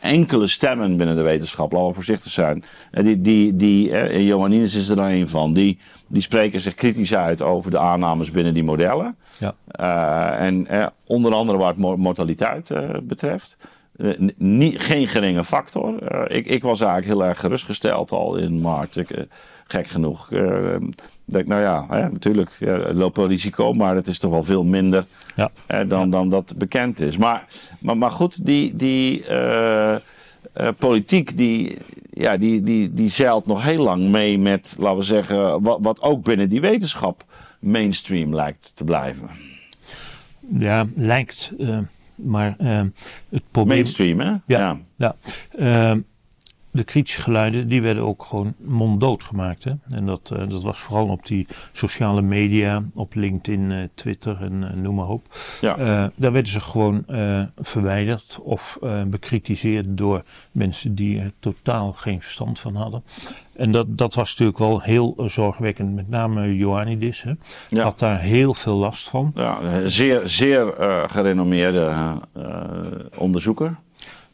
[0.00, 2.64] enkele stemmen binnen de wetenschap, laten we voorzichtig zijn.
[2.92, 7.14] Uh, die, die, die, Johanninus is er dan een van, die, die spreken zich kritisch
[7.14, 9.16] uit over de aannames binnen die modellen.
[9.38, 9.54] Ja.
[9.80, 10.66] Uh, en
[11.06, 13.56] onder andere wat mortaliteit betreft.
[14.36, 16.02] Niet, geen geringe factor.
[16.30, 18.96] Ik, ik, was eigenlijk heel erg gerustgesteld al in maart.
[18.96, 19.26] Ik,
[19.66, 20.28] gek genoeg.
[21.32, 24.64] Denk, nou ja, hè, natuurlijk ja, loopt wel risico, maar het is toch wel veel
[24.64, 25.50] minder ja.
[25.66, 26.06] dan, ja.
[26.06, 27.16] dan dat bekend is.
[27.16, 27.46] Maar,
[27.80, 29.24] maar, maar goed, die, die
[30.78, 31.78] politiek die,
[32.10, 36.02] ja, die, die, die zeilt nog heel lang mee met, laten we zeggen, wat, wat
[36.02, 37.24] ook binnen die wetenschap
[37.60, 39.28] mainstream lijkt te blijven.
[40.58, 41.52] Ja, lijkt.
[42.14, 42.80] Maar uh,
[43.28, 43.76] het probleem...
[43.76, 44.34] Mainstream, hè?
[44.46, 44.78] Ja.
[44.96, 45.16] ja.
[46.70, 49.64] De kritische geluiden die werden ook gewoon monddood gemaakt.
[49.64, 49.72] Hè?
[49.90, 54.94] En dat, uh, dat was vooral op die sociale media, op LinkedIn, Twitter en noem
[54.94, 55.36] maar op.
[55.60, 55.76] Ja.
[56.14, 57.04] daar werden ze gewoon
[57.56, 63.02] verwijderd of bekritiseerd door mensen die er totaal geen verstand van hadden.
[63.52, 65.94] En dat, dat was natuurlijk wel heel zorgwekkend.
[65.94, 67.32] Met name Ioannidis hè,
[67.68, 67.82] Ja.
[67.82, 69.30] had daar heel veel last van.
[69.34, 70.74] Ja, zeer, zeer
[71.06, 72.14] gerenommeerde
[73.16, 73.76] onderzoeker.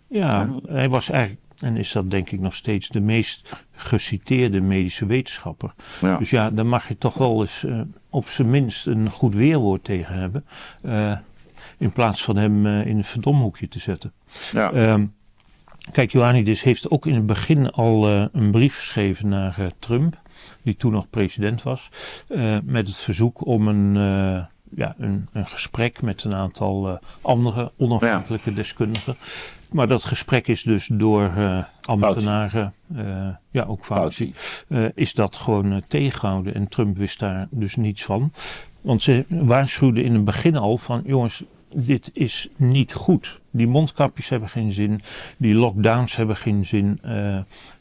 [0.09, 5.07] Ja, hij was eigenlijk, en is dat denk ik nog steeds, de meest geciteerde medische
[5.07, 5.75] wetenschapper.
[6.01, 6.19] Ja.
[6.19, 9.85] Dus ja, daar mag je toch wel eens uh, op zijn minst een goed weerwoord
[9.85, 10.45] tegen hebben.
[10.83, 11.17] Uh,
[11.79, 14.13] in plaats van hem uh, in een verdomhoekje te zetten.
[14.53, 14.93] Ja.
[14.93, 15.15] Um,
[15.93, 20.19] Kijk, Ioannidis heeft ook in het begin al een brief geschreven naar Trump,
[20.63, 21.89] die toen nog president was,
[22.63, 23.97] met het verzoek om een,
[24.77, 29.17] ja, een, een gesprek met een aantal eh, andere onafhankelijke deskundigen.
[29.75, 34.35] Maar dat gesprek is dus door uh, ambtenaren, uh, ja ook Fauci,
[34.69, 36.55] uh, is dat gewoon tegengehouden.
[36.55, 38.33] En Trump wist daar dus niets van.
[38.81, 41.45] Want ze waarschuwden in het begin al van jongens,
[41.77, 43.41] dit is niet goed.
[43.51, 45.01] Die mondkapjes hebben geen zin,
[45.37, 47.01] die lockdowns hebben geen zin.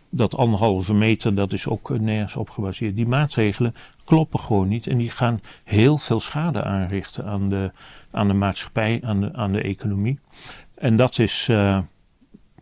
[0.10, 2.96] dat anderhalve meter, dat is ook nergens op gebaseerd.
[2.96, 3.76] Die maatregelen
[4.06, 7.72] kloppen gewoon niet en die gaan heel veel schade aanrichten aan de,
[8.12, 10.20] aan de maatschappij, aan de, aan de economie.
[10.76, 11.80] En dat is, uh,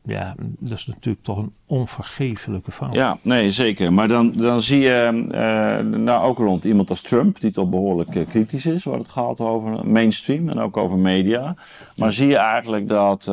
[0.03, 2.93] ja, dat is natuurlijk toch een onvergeeflijke fout.
[2.93, 3.93] Ja, nee, zeker.
[3.93, 8.15] Maar dan, dan zie je uh, nou ook rond iemand als Trump, die toch behoorlijk
[8.15, 11.55] uh, kritisch is, waar het gaat over mainstream en ook over media.
[11.95, 13.25] Maar zie je eigenlijk dat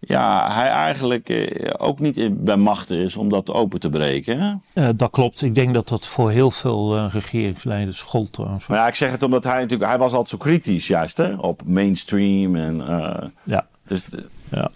[0.00, 1.30] ja, hij eigenlijk
[1.78, 4.62] ook niet bij machten is om dat open te breken.
[4.96, 5.42] Dat klopt.
[5.42, 8.66] Ik denk dat dat voor heel veel regeringsleiders gold trouwens.
[8.66, 11.34] Maar ja, ik zeg het omdat hij natuurlijk, hij was altijd zo kritisch juist hè,
[11.34, 12.76] op mainstream en...
[13.44, 13.66] Ja.
[13.86, 14.04] Dus
[14.50, 14.70] ja,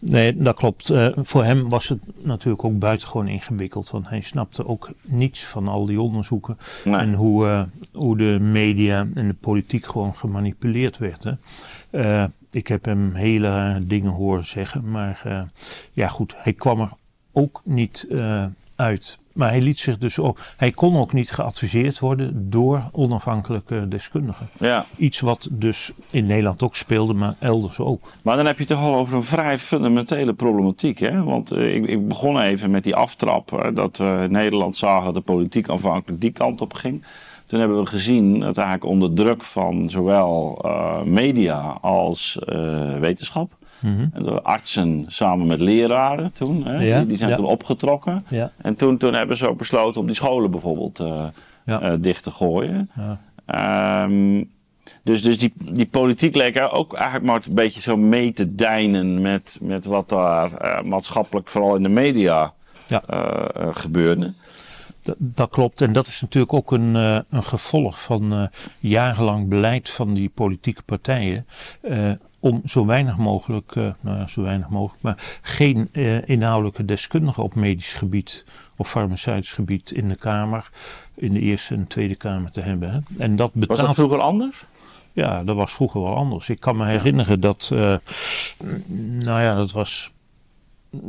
[0.00, 0.90] nee, dat klopt.
[0.90, 3.90] Uh, voor hem was het natuurlijk ook buitengewoon ingewikkeld.
[3.90, 6.58] Want hij snapte ook niets van al die onderzoeken.
[6.84, 6.96] Nee.
[6.96, 7.62] En hoe, uh,
[7.92, 11.40] hoe de media en de politiek gewoon gemanipuleerd werden.
[11.90, 14.90] Uh, ik heb hem hele dingen horen zeggen.
[14.90, 15.48] Maar
[15.92, 16.90] ja, goed, hij kwam er
[17.32, 18.06] ook niet
[18.76, 19.18] uit.
[19.36, 20.38] Maar hij liet zich dus ook.
[20.56, 24.48] Hij kon ook niet geadviseerd worden door onafhankelijke deskundigen.
[24.58, 24.86] Ja.
[24.96, 28.12] Iets wat dus in Nederland ook speelde, maar elders ook.
[28.22, 30.98] Maar dan heb je het toch al over een vrij fundamentele problematiek.
[30.98, 31.22] Hè?
[31.22, 33.52] Want uh, ik, ik, begon even met die aftrap.
[33.52, 37.04] Uh, dat we in Nederland zagen dat de politiek aanvankelijk die kant op ging.
[37.46, 42.38] Toen hebben we gezien dat eigenlijk onder druk van zowel uh, media als
[43.00, 44.38] wetenschap Mm -hmm.
[44.42, 47.36] Artsen samen met leraren toen, hè, ja, die, die, zijn ja.
[47.36, 48.24] toen opgetrokken.
[48.28, 48.52] Ja.
[48.56, 51.26] En toen, toen hebben ze ook besloten om die scholen bijvoorbeeld uh,
[51.66, 52.90] uh, dicht te gooien.
[53.46, 54.50] Um,
[55.02, 59.20] dus, dus die, die politiek leek ook eigenlijk maar een beetje zo mee te deinen
[59.20, 62.52] met, met wat daar uh, maatschappelijk, vooral in de media,
[63.72, 64.32] gebeurde.
[65.06, 65.80] Dat, dat, klopt.
[65.80, 68.46] En dat is natuurlijk ook een, uh, een gevolg van uh,
[68.80, 71.46] jarenlang beleid van die politieke partijen.
[71.82, 72.10] Uh,
[72.46, 77.42] om zo weinig mogelijk, uh, nou ja, zo weinig mogelijk, maar geen uh, inhoudelijke deskundigen
[77.42, 78.44] op medisch gebied
[78.76, 80.70] of farmaceutisch gebied in de Kamer,
[81.14, 82.90] in de Eerste en Tweede Kamer te hebben.
[82.92, 82.98] Hè.
[83.18, 83.78] En dat betaalt...
[83.78, 84.64] Was dat vroeger anders?
[85.12, 86.48] Ja, dat was vroeger wel anders.
[86.48, 87.96] Ik kan me herinneren dat, uh,
[88.96, 90.10] nou ja, dat was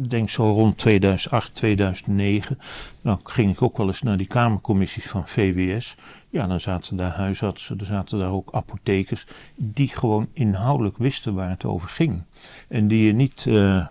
[0.09, 2.59] denk zo rond 2008, 2009.
[3.01, 5.95] Dan ging ik ook wel eens naar die kamercommissies van VWS.
[6.29, 9.25] Ja, dan zaten daar huisartsen, er zaten daar ook apothekers.
[9.55, 12.23] Die gewoon inhoudelijk wisten waar het over ging.
[12.67, 13.85] En die je niet uh,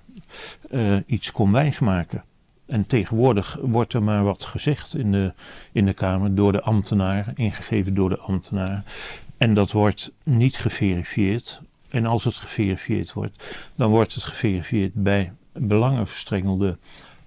[0.71, 2.25] uh, iets kon wijsmaken.
[2.67, 5.35] En tegenwoordig wordt er maar wat gezegd in de,
[5.73, 8.85] in de Kamer door de ambtenaren, ingegeven door de ambtenaren.
[9.37, 11.61] En dat wordt niet geverifieerd.
[11.89, 16.77] En als het geverifieerd wordt, dan wordt het geverifieerd bij belangenverstrengelde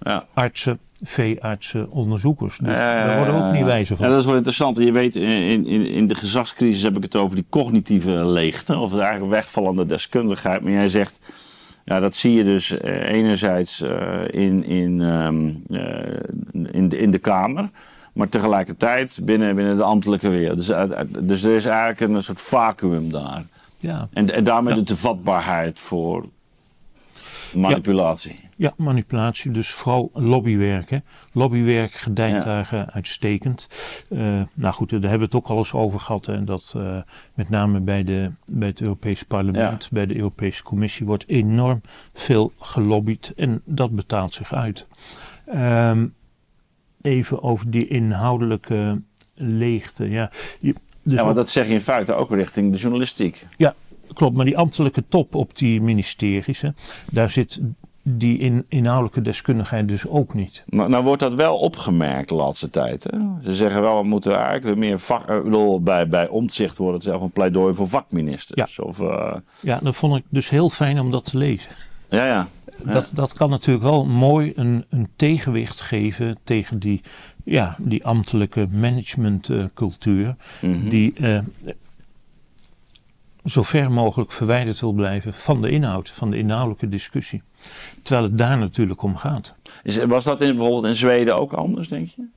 [0.02, 0.26] ja.
[0.34, 2.58] artsen, veeartsen, onderzoekers.
[2.58, 4.06] Dus uh, daar worden ook niet wijzer van.
[4.06, 4.78] Ja, dat is wel interessant.
[4.78, 8.78] Je weet, in, in, in de gezagscrisis heb ik het over die cognitieve leegte.
[8.78, 10.62] Of het eigenlijk wegvallende deskundigheid.
[10.62, 11.20] Maar jij zegt,
[11.86, 15.64] ja, dat zie je dus uh, enerzijds uh, in, in, um,
[16.72, 17.70] in, de, in de Kamer.
[18.14, 20.58] Maar tegelijkertijd binnen, binnen de ambtelijke wereld.
[20.58, 20.72] Dus,
[21.20, 23.46] dus er is eigenlijk een soort vacuüm daar.
[23.78, 24.08] Ja.
[24.14, 24.82] En, en daarmee ja.
[24.82, 26.26] de vatbaarheid voor
[27.54, 28.34] Manipulatie.
[28.42, 29.52] Ja, ja, manipulatie.
[29.52, 30.90] Dus vooral lobbywerk.
[30.90, 30.98] Hè.
[31.32, 32.64] Lobbywerk gedijnt ja.
[32.64, 33.68] daar uitstekend.
[34.10, 36.28] Uh, nou goed, daar hebben we het ook al eens over gehad.
[36.28, 36.98] En dat uh,
[37.34, 39.90] met name bij, de, bij het Europese parlement, ja.
[39.92, 41.82] bij de Europese Commissie, wordt enorm
[42.14, 43.34] veel gelobbyd.
[43.36, 44.88] En dat betaalt zich uit.
[45.56, 46.14] Um,
[47.02, 49.02] even over die inhoudelijke
[49.36, 50.10] leegte.
[50.10, 53.48] Ja, je, dus ja maar dat zeg je in feite ook richting de journalistiek.
[53.58, 53.76] Ja,
[54.20, 56.70] klopt, maar die ambtelijke top op die ministeries, hè,
[57.12, 57.62] daar zit
[58.04, 60.64] die in, inhoudelijke deskundigheid dus ook niet.
[60.66, 63.04] Nou, nou wordt dat wel opgemerkt de laatste tijd.
[63.04, 63.18] Hè?
[63.44, 65.30] Ze zeggen wel, we moeten eigenlijk meer vak...
[65.30, 68.76] Ik bedoel, bij, bij omzicht wordt het zelf een pleidooi voor vakministers.
[68.76, 68.84] Ja.
[68.84, 69.36] Of, uh...
[69.60, 71.72] ja, dat vond ik dus heel fijn om dat te lezen.
[72.10, 72.48] Ja, ja.
[72.86, 72.92] ja.
[72.92, 77.02] Dat, dat kan natuurlijk wel mooi een, een tegenwicht geven tegen die,
[77.44, 80.26] ja, die ambtelijke managementcultuur.
[80.26, 80.90] Uh, mm -hmm.
[80.90, 81.14] Die...
[81.18, 81.40] Uh,
[83.46, 87.42] zo ver mogelijk verwijderd wil blijven van de inhoud, van de inhoudelijke discussie.
[88.02, 89.56] Terwijl het daar natuurlijk om gaat.
[89.84, 92.28] Is, was dat in, bijvoorbeeld in Zweden ook anders, denk je?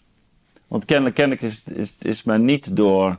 [0.68, 3.18] Want kennelijk, kennelijk is, is, is men niet door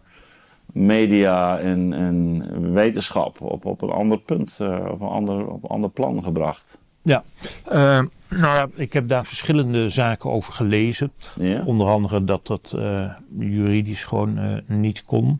[0.65, 5.69] media en, en wetenschap op, op een ander punt, uh, op, een ander, op een
[5.69, 6.77] ander plan gebracht.
[7.03, 7.23] Ja,
[7.67, 7.71] uh,
[8.29, 11.11] nou ja, ik heb daar verschillende zaken over gelezen.
[11.39, 11.63] Ja.
[11.65, 15.39] Onder andere dat dat uh, juridisch gewoon uh, niet kon.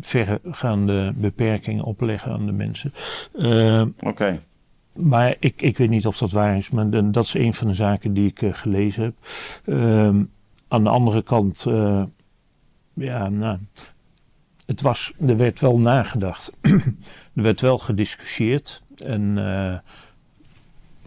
[0.00, 2.92] verregaande beperkingen opleggen aan de mensen.
[3.32, 4.08] Oké.
[4.08, 4.40] Okay.
[4.92, 7.74] Maar ik, ik weet niet of dat waar is, maar dat is een van de
[7.74, 9.14] zaken die ik gelezen heb.
[9.64, 10.22] Ehm,
[10.68, 11.66] aan de andere kant,
[12.94, 13.58] ja, nou,
[14.66, 16.52] het was, er werd wel nagedacht.
[17.34, 18.82] er werd wel gediscussieerd.
[19.04, 19.38] En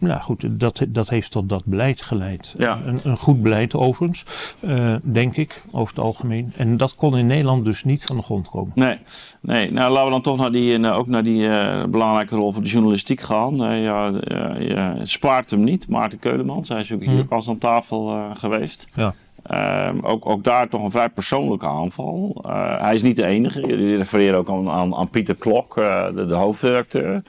[0.08, 2.56] nou goed, dat, dat heeft tot dat beleid geleid.
[2.58, 2.80] Ja.
[2.86, 4.26] Een, een, goed beleid overigens,
[4.60, 6.54] uh, denk ik, over het algemeen.
[6.58, 8.72] En dat kon in Nederland dus niet van de grond komen.
[8.76, 8.98] Nee,
[9.42, 9.72] nee.
[9.72, 12.64] nou laten we dan toch naar die, uh, ook naar die uh, belangrijke rol van
[12.64, 13.56] de journalistiek gaan.
[13.82, 14.12] ja,
[14.60, 16.70] ja, spaart hem niet, Maarten Keulemans.
[16.70, 18.88] Hij is ook hier pas aan tafel geweest.
[18.94, 19.14] Ja.
[19.44, 22.46] Ehm, ook, ook daar toch een vrij persoonlijke aanval.
[22.80, 23.62] hij is niet de enige.
[23.62, 27.24] Jullie refereren ook aan, aan, aan Pieter Klok, de, de hoofdredacteur.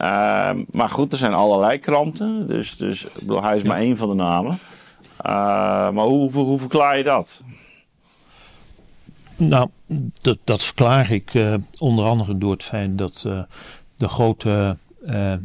[0.00, 2.46] Uh, maar goed, er zijn allerlei kranten.
[2.46, 4.58] Dus, dus bedoel, hij is maar één van de namen.
[5.26, 7.42] Uh, maar hoe, hoe, hoe, verklaar je dat?
[9.36, 9.68] Nou,
[10.22, 13.40] dat, dat verklaar ik uh, onder andere door het feit dat uh,
[13.96, 14.76] de grote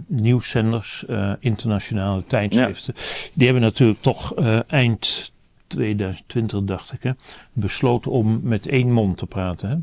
[0.08, 1.06] nieuwszenders,
[1.40, 3.04] internationale tijdschriften, ja.
[3.34, 4.34] die hebben natuurlijk toch
[4.68, 5.32] eind
[5.68, 7.12] 2020, dacht ik, hè,
[7.54, 9.70] besloten om met één mond te praten.
[9.70, 9.76] Hè?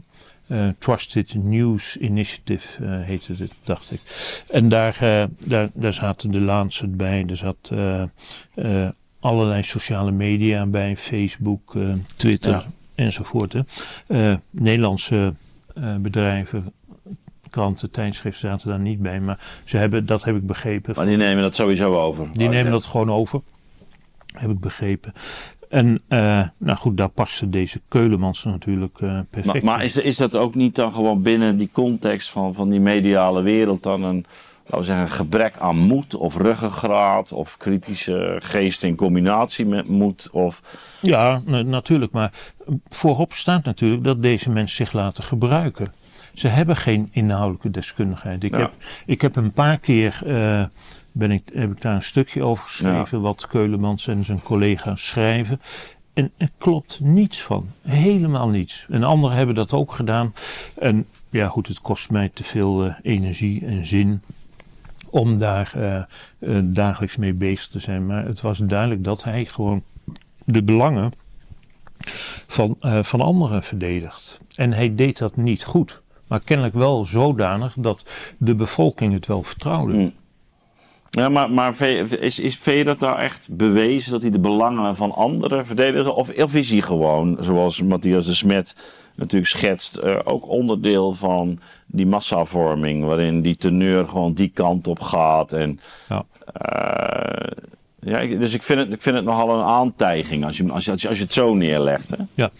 [0.48, 4.00] Uh, Trusted News Initiative uh, heette het, dacht ik.
[4.50, 7.72] En daar, uh, daar, daar zaten de Lancet bij, er zat
[9.20, 11.74] allerlei sociale media bij, Facebook,
[12.16, 12.64] Twitter ja.
[12.94, 13.54] enzovoort.
[14.50, 15.34] Nederlandse
[16.00, 16.72] bedrijven,
[17.50, 20.92] kranten, tijdschriften zaten daar niet bij, maar ze hebben, dat heb ik begrepen.
[20.96, 22.28] Maar die nemen dat sowieso over?
[22.32, 23.40] Die nemen dat gewoon over,
[24.32, 25.12] heb ik begrepen.
[25.68, 29.54] En uh, nou goed, daar paste deze Keulemans natuurlijk uh, perfect.
[29.54, 32.80] Maar, maar is, is dat ook niet dan gewoon binnen die context van, van die
[32.80, 34.24] mediale wereld dan een,
[34.64, 39.88] laten we zeggen, een gebrek aan moed of ruggengraat of kritische geest in combinatie met
[39.88, 40.28] moed?
[40.32, 40.62] Of...
[41.00, 42.12] Ja, natuurlijk.
[42.12, 42.32] Maar
[42.88, 45.92] voorop staat natuurlijk dat deze mensen zich laten gebruiken.
[46.34, 48.44] Ze hebben geen inhoudelijke deskundigheid.
[48.44, 48.58] Ik, ja.
[48.58, 48.74] heb,
[49.06, 50.20] ik heb een paar keer.
[50.26, 50.64] Uh,
[51.18, 53.24] ben ik, heb ik daar een stukje over geschreven, ja.
[53.24, 55.60] wat Keulemans en zijn collega's schrijven.
[56.12, 57.70] En er klopt niets van.
[57.82, 58.86] Helemaal niets.
[58.90, 60.34] En anderen hebben dat ook gedaan.
[60.78, 64.22] En ja, goed, het kost mij te veel uh, energie en zin
[65.10, 66.02] om daar uh,
[66.38, 68.06] uh, dagelijks mee bezig te zijn.
[68.06, 69.82] Maar het was duidelijk dat hij gewoon
[70.44, 71.12] de belangen
[72.46, 74.40] van, van anderen verdedigt.
[74.54, 76.02] En hij deed dat niet goed.
[76.26, 78.04] Maar kennelijk wel zodanig dat
[78.38, 79.92] de bevolking het wel vertrouwde.
[79.92, 80.12] Mm.
[81.10, 85.14] Ja, maar, maar is, is Vee dat nou echt bewezen dat hij de belangen van
[85.14, 86.08] anderen verdedigt?
[86.08, 88.74] Of, of is hij gewoon, zoals Matthias de Smet
[89.14, 95.00] natuurlijk schetst, uh, ook onderdeel van die massavorming, waarin die teneur gewoon die kant op
[95.00, 95.52] gaat?
[95.52, 96.24] En, ja.
[96.62, 97.66] Uh,
[98.00, 100.90] ja, dus ik vind, het, ik vind het nogal een aantijging als je, als je,
[100.90, 102.10] als je, als je het zo neerlegt.
[102.10, 102.16] Hè?
[102.34, 102.50] Ja,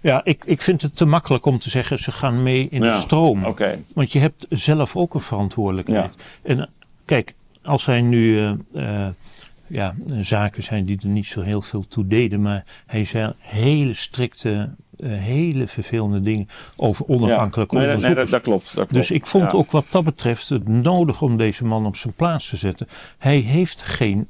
[0.00, 2.94] ja ik, ik vind het te makkelijk om te zeggen ze gaan mee in ja,
[2.94, 3.44] de stroom.
[3.44, 3.84] Okay.
[3.92, 6.12] Want je hebt zelf ook een verantwoordelijkheid.
[6.42, 6.54] Ja.
[6.54, 6.68] En
[7.04, 7.34] kijk,
[7.66, 9.06] als hij nu uh, uh,
[9.66, 13.94] ja, zaken zijn die er niet zo heel veel toe deden, maar hij zei hele
[13.94, 18.30] strikte, uh, hele vervelende dingen over onafhankelijke ja, nee, onderzoekers.
[18.30, 18.92] Nee, dat, dat, klopt, dat klopt.
[18.92, 19.58] Dus ik vond ja.
[19.58, 22.88] ook wat dat betreft het nodig om deze man op zijn plaats te zetten.
[23.18, 24.28] Hij heeft geen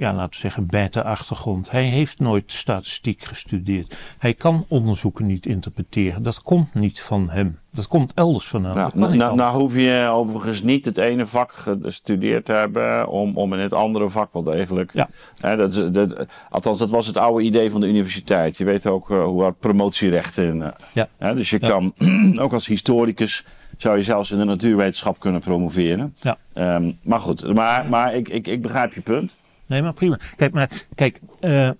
[0.00, 1.70] ja, laten we zeggen, beta-achtergrond.
[1.70, 3.96] Hij heeft nooit statistiek gestudeerd.
[4.18, 6.22] Hij kan onderzoeken niet interpreteren.
[6.22, 7.58] Dat komt niet van hem.
[7.72, 8.90] Dat komt elders vandaan.
[8.94, 13.52] Nou, nou, nou hoef je overigens niet het ene vak gestudeerd te hebben om, om
[13.52, 14.90] in het andere vak wel degelijk.
[14.94, 15.08] Ja.
[15.40, 18.56] Hè, dat, dat, althans, dat was het oude idee van de universiteit.
[18.56, 20.56] Je weet ook uh, hoe hard promotierechten.
[20.56, 21.08] Uh, ja.
[21.18, 21.68] Hè, dus je Ja.
[21.68, 21.94] kan
[22.42, 23.44] ook als historicus
[23.76, 26.16] zou je zelfs in de natuurwetenschap kunnen promoveren.
[26.20, 26.36] Ja.
[26.76, 29.36] Um, maar goed, maar, maar ik, ik, ik begrijp je punt.
[29.70, 30.18] Nee, maar prima.
[30.36, 31.70] Kijk, maar kijk, uh,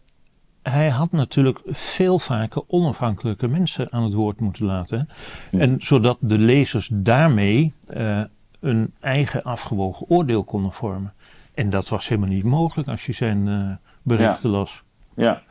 [0.62, 5.08] hij had natuurlijk veel vaker onafhankelijke mensen aan het woord moeten laten.
[5.50, 8.22] En zodat de lezers daarmee uh,
[8.60, 11.12] een eigen afgewogen oordeel konden vormen.
[11.54, 13.70] En dat was helemaal niet mogelijk als je zijn uh,
[14.02, 14.56] berichten Ja.
[14.56, 14.82] las.
[15.14, 15.42] Ja.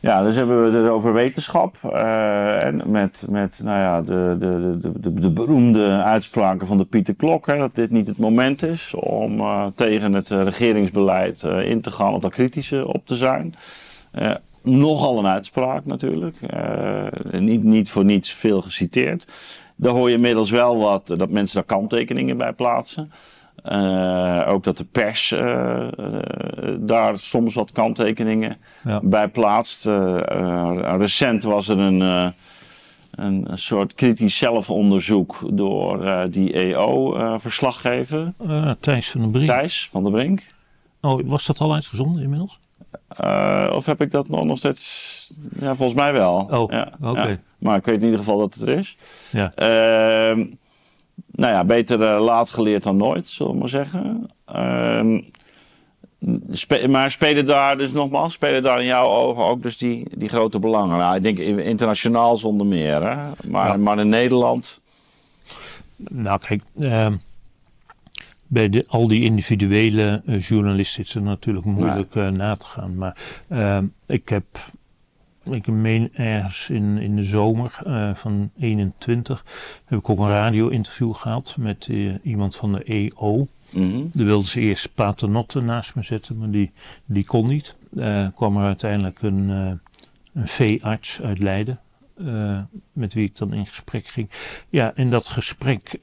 [0.00, 1.76] Ja, dus hebben we het over wetenschap.
[1.84, 6.84] Uh, en met, met nou ja, de, de, de, de, de beroemde uitspraken van de
[6.84, 7.46] Pieter Klok.
[7.46, 11.90] Hè, dat dit niet het moment is om uh, tegen het uh, regeringsbeleid in te
[11.90, 13.54] gaan of daar kritisch op te zijn.
[14.62, 16.36] nogal een uitspraak natuurlijk.
[17.30, 19.26] niet, niet voor niets veel geciteerd.
[19.76, 23.12] Daar hoor je inmiddels wel wat dat mensen daar kanttekeningen bij plaatsen.
[23.64, 26.16] Uh, ook dat de pers uh, uh,
[26.78, 29.00] daar soms wat kanttekeningen Ja.
[29.02, 29.84] bij plaatst.
[30.98, 38.32] recent was er een, een, een soort kritisch zelfonderzoek door eh, die EO-verslaggever.
[38.80, 39.48] Thijs van den Brink.
[39.48, 40.42] Thijs van der Brink.
[41.00, 42.58] Oh, was dat al uitgezonden inmiddels?
[43.72, 45.34] Of heb ik dat nog, nog steeds?
[45.60, 46.48] Ja, volgens mij wel.
[46.50, 47.26] Oh, ja, oké.
[47.28, 47.38] ja.
[47.58, 48.96] Maar ik weet in ieder geval dat het er is.
[49.30, 49.52] Ja.
[51.30, 54.30] Nou ja, beter uh, laat geleerd dan nooit, zullen we maar zeggen.
[54.44, 55.20] Ehm,
[56.50, 60.28] spe maar spelen daar dus nogmaals, spelen daar in jouw ogen ook dus die, die
[60.28, 60.98] grote belangen?
[60.98, 63.32] Nou, ik denk internationaal zonder meer, hè?
[63.46, 63.76] Maar, Ja.
[63.76, 64.80] maar in Nederland...
[65.96, 67.14] Nou, kijk, ehm,
[68.46, 72.94] bij de, al die individuele eh, journalisten is het natuurlijk moeilijk eh, na te gaan.
[72.94, 73.16] Maar
[73.48, 74.44] ehm, ik heb,
[75.52, 79.44] ik meen ergens in, in de zomer eh, van 21,
[79.84, 83.48] heb ik ook een radio-interview gehad met eh, iemand van de EO.
[83.70, 84.02] Mhm.
[84.12, 86.72] Daar wilden ze eerst paternotte naast me zetten, maar die,
[87.04, 87.76] die kon niet.
[87.96, 91.80] Eh kwam er uiteindelijk een, een veearts uit Leiden,
[92.92, 94.30] met wie ik dan in gesprek ging.
[94.68, 95.98] Ja, en dat gesprek,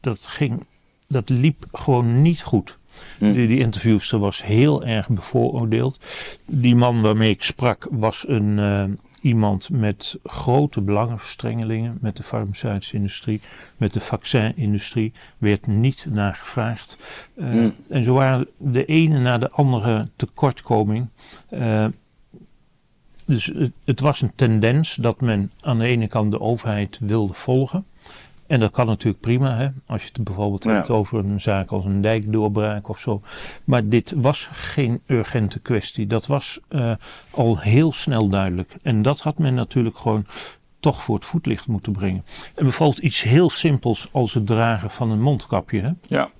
[0.00, 0.66] dat, ging,
[1.06, 2.78] dat liep gewoon niet goed.
[3.18, 3.32] Hm.
[3.32, 6.00] Die, die interviewster was heel erg bevooroordeeld.
[6.46, 8.84] Die man waarmee ik sprak was een, eh,
[9.20, 13.40] iemand met grote belangenverstrengelingen met de farmaceutische industrie,
[13.76, 16.98] met de vaccinindustrie, werd niet naar gevraagd.
[17.34, 17.70] Eh, Hm.
[17.88, 21.08] En zo waren de ene na de andere tekortkoming.
[21.48, 21.86] Eh,
[23.26, 27.34] dus het, het was een tendens dat men aan de ene kant de overheid wilde
[27.34, 27.84] volgen.
[28.50, 29.68] En dat kan natuurlijk prima, hè?
[29.86, 30.70] als je het bijvoorbeeld Ja.
[30.72, 33.20] hebt over een zaak als een dijkdoorbraak of zo.
[33.64, 36.06] Maar dit was geen urgente kwestie.
[36.06, 36.92] Dat was eh,
[37.30, 38.74] al heel snel duidelijk.
[38.82, 40.26] En dat had men natuurlijk gewoon
[40.80, 42.24] toch voor het voetlicht moeten brengen.
[42.54, 45.80] En bijvoorbeeld iets heel simpels als het dragen van een mondkapje.
[45.80, 45.90] Hè?
[46.02, 46.30] Ja.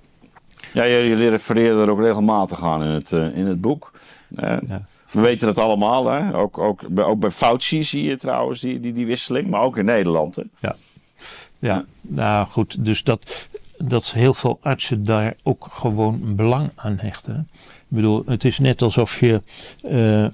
[0.73, 3.91] Ja, jullie refereren er ook regelmatig aan in het, eh, in het boek.
[4.35, 4.85] Eh, Ja.
[5.11, 6.35] We weten het allemaal, hè?
[6.37, 9.77] Ook, ook, bij- ook bij Fauci zie je trouwens die, die, die wisseling, maar ook
[9.77, 10.35] in Nederland.
[10.35, 10.43] Hè?
[10.59, 10.75] Ja,
[11.61, 11.85] Ja.
[12.01, 13.47] nou goed, dus dat,
[13.77, 17.47] dat heel veel artsen daar ook gewoon belang aan hechten.
[17.63, 19.41] Ik bedoel, het is net alsof je
[19.83, 20.27] eh,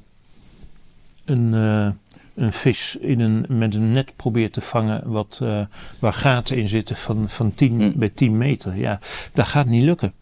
[1.26, 1.90] een, eh,
[2.36, 5.62] een vis in een, met een net probeert te vangen wat, eh,
[6.00, 7.94] waar gaten in zitten van, van 10 Mm.
[7.96, 8.76] bij 10 meter.
[8.76, 9.00] Ja,
[9.34, 10.14] dat gaat niet lukken.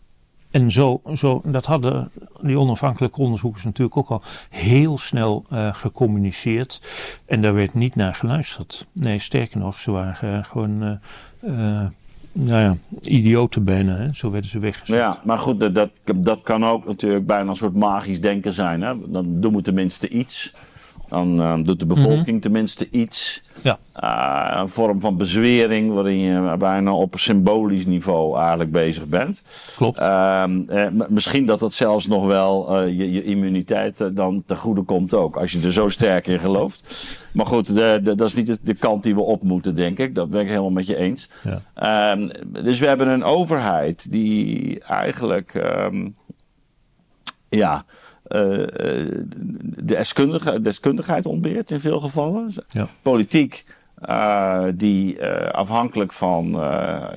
[0.55, 6.81] En zo, zo, dat hadden die onafhankelijke onderzoekers natuurlijk ook al heel snel eh, gecommuniceerd.
[7.25, 8.87] En daar werd niet naar geluisterd.
[8.91, 10.99] Nee, sterker nog, ze waren eh, gewoon,
[11.39, 11.85] eh,
[12.31, 13.95] nou ja, idioten bijna.
[13.95, 14.13] Hè?
[14.13, 14.97] Zo werden ze weggezet.
[14.97, 18.81] Ja, maar goed, dat, dat, dat kan ook natuurlijk bijna een soort magisch denken zijn.
[18.81, 18.93] Hè?
[19.07, 20.53] Dan doen we tenminste iets.
[21.09, 23.41] Dan eh, doet de bevolking tenminste iets.
[23.61, 23.79] Ja.
[23.93, 29.41] Eh, een vorm van bezwering waarin je bijna op een symbolisch niveau eigenlijk bezig bent.
[29.75, 29.97] Klopt.
[29.97, 34.81] Ehm, eh, misschien dat dat zelfs nog wel eh, je, je immuniteit dan te goede
[34.81, 35.37] komt ook.
[35.37, 37.07] Als je er zo sterk in gelooft.
[37.33, 39.97] Maar goed, de, de- dat is niet de, de kant die we op moeten, denk
[39.99, 40.15] ik.
[40.15, 41.29] Dat ben ik helemaal met je eens.
[41.43, 41.61] Ja.
[42.13, 42.29] Ehm,
[42.63, 45.53] dus we hebben een overheid die eigenlijk.
[45.55, 46.07] ehm,
[47.49, 47.85] ja.
[48.25, 48.67] Eh, eh,
[49.75, 52.53] de deskundige, deskundigheid ontbeert in veel gevallen.
[52.67, 52.87] Ja.
[53.01, 53.65] Politiek
[53.95, 56.49] eh, die eh, afhankelijk van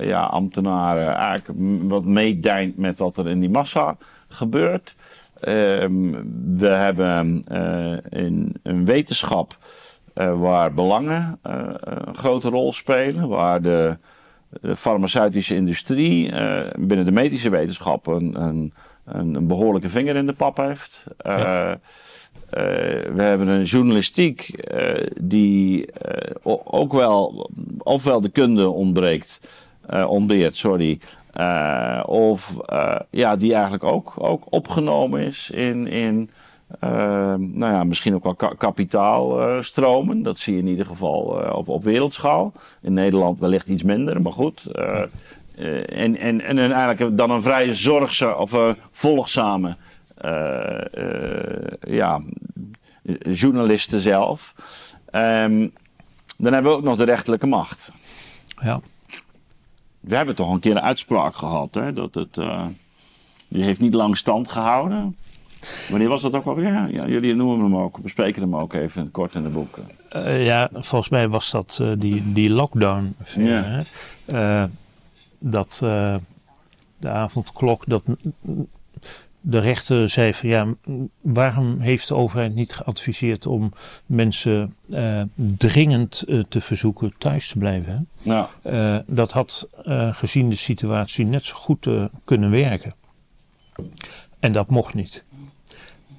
[0.01, 3.97] ja, ambtenaren eigenlijk wat meedijnt met wat er in die massa
[4.27, 4.95] gebeurt.
[5.39, 6.11] Ehm,
[6.55, 7.43] we hebben
[8.09, 9.57] in een wetenschap
[10.13, 13.97] waar belangen een grote rol spelen, waar de,
[14.61, 16.31] de farmaceutische industrie
[16.77, 18.73] binnen de medische wetenschap een, een,
[19.11, 21.05] een, een behoorlijke vinger in de pap heeft.
[21.17, 21.71] Eh, Ja.
[21.71, 21.79] eh,
[23.13, 25.89] we hebben een journalistiek eh, die
[26.63, 29.39] ook wel, ofwel de kunde ontbreekt,
[30.07, 30.99] ontbeert, sorry.
[32.05, 32.57] of
[33.09, 36.29] ja, die eigenlijk ook, ook opgenomen is in, in
[36.79, 40.23] nou ja, misschien ook wel ka- kapitaalstromen.
[40.23, 41.21] dat zie je in ieder geval
[41.53, 42.51] op, op wereldschaal.
[42.81, 44.67] In Nederland wellicht iets minder, maar goed.
[45.59, 49.75] Eh, en, en, en eigenlijk dan een vrij zorgzame of eh, volgzame
[50.17, 52.21] eh, ja,
[53.29, 54.55] journalisten zelf.
[55.11, 55.67] Ehm,
[56.37, 57.91] dan hebben we ook nog de rechterlijke macht.
[58.61, 58.81] Ja.
[59.99, 61.75] We hebben toch een keer een uitspraak gehad.
[61.75, 62.33] Hè, dat het,
[63.47, 65.15] die heeft niet lang stand gehouden.
[65.89, 66.91] Wanneer was dat ook alweer?
[66.91, 69.89] Ja, jullie noemen hem ook, bespreken hem ook even kort in de boeken.
[70.43, 73.15] Ja, volgens mij was dat die, die lockdown.
[73.35, 73.83] Ja.
[75.39, 76.15] Dat eh,
[76.97, 78.03] de avondklok, dat
[79.41, 80.67] de rechter zei van ja,
[81.21, 83.73] waarom heeft de overheid niet geadviseerd om
[84.05, 88.07] mensen eh, dringend eh, te verzoeken thuis te blijven?
[88.21, 88.33] Hè?
[88.63, 89.03] Ja.
[89.07, 89.67] Dat had
[90.11, 91.87] gezien de situatie net zo goed
[92.23, 92.95] kunnen werken.
[94.39, 95.23] En dat mocht niet.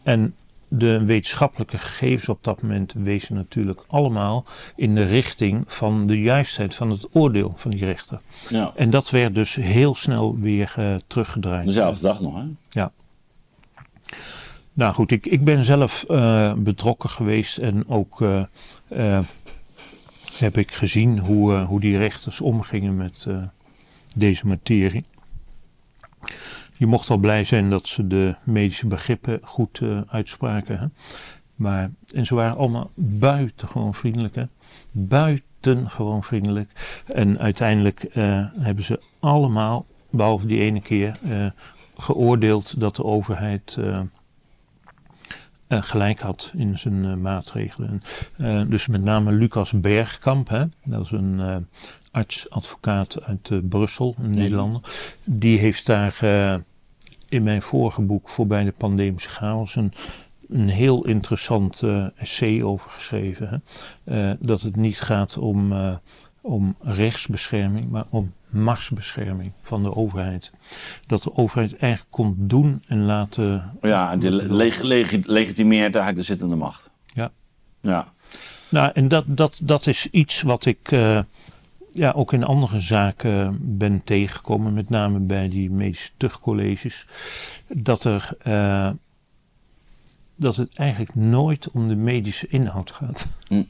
[0.02, 0.34] En
[0.72, 4.44] de wetenschappelijke gegevens op dat moment wezen natuurlijk allemaal
[4.76, 8.20] in de richting van de juistheid van het oordeel van die rechter.
[8.48, 8.72] Ja.
[8.76, 11.66] En dat werd dus heel snel weer uh, teruggedraaid.
[11.66, 12.44] Dezelfde dag nog, hè?
[12.68, 12.92] Ja.
[14.72, 19.18] Nou goed, ik, ik ben zelf uh, betrokken geweest en ook uh,
[20.38, 23.26] heb ik gezien hoe, hoe die rechters omgingen met
[24.14, 25.04] deze materie.
[26.81, 30.78] Je mocht wel blij zijn dat ze de medische begrippen goed uh, uitspraken.
[30.78, 30.87] Hè?
[31.55, 34.35] Maar, en ze waren allemaal buitengewoon vriendelijk.
[34.35, 34.45] Hè?
[34.91, 37.03] Buitengewoon vriendelijk.
[37.07, 41.47] En uiteindelijk uh, hebben ze allemaal, behalve die ene keer, uh,
[41.97, 43.78] geoordeeld dat de overheid
[45.68, 48.03] gelijk had in zijn maatregelen.
[48.68, 50.64] dus met name Lucas Bergkamp, hè?
[50.85, 51.66] dat is een
[52.11, 54.81] arts, advocaat uit Brussel, een Nederlander.
[55.24, 56.18] Die heeft daar
[57.31, 59.93] in mijn vorige boek Voorbij de Pandemische Chaos een,
[60.49, 63.62] een heel interessant uh, essay over geschreven.
[64.05, 64.31] Hè?
[64.31, 65.95] Uh, dat het niet gaat om, uh,
[66.41, 70.53] om rechtsbescherming, maar om machtsbescherming van de overheid.
[71.07, 73.70] Dat de overheid eigenlijk kon doen en laten.
[73.83, 76.91] Ja, die leg, leg, legitimeert eigenlijk de zittende macht.
[77.07, 77.31] Ja.
[77.81, 78.12] Ja.
[78.68, 80.93] Nou, en dat, dat, dat is iets wat ik
[81.93, 87.07] ja, ook in andere zaken ben tegengekomen, met name bij die medische tuchtcolleges,
[87.68, 88.91] dat er uh,
[90.41, 93.26] dat het eigenlijk nooit om de medische inhoud gaat.
[93.49, 93.68] Mm.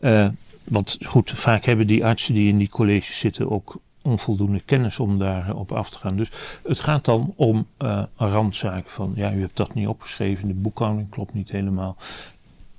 [0.00, 0.28] Uh,
[0.64, 5.18] want goed, vaak hebben die artsen die in die colleges zitten ook onvoldoende kennis om
[5.18, 6.16] daarop af te gaan.
[6.16, 6.30] Dus
[6.62, 11.10] het gaat dan om uh, randzaken van, ja, u hebt dat niet opgeschreven, de boekhouding
[11.10, 11.96] klopt niet helemaal.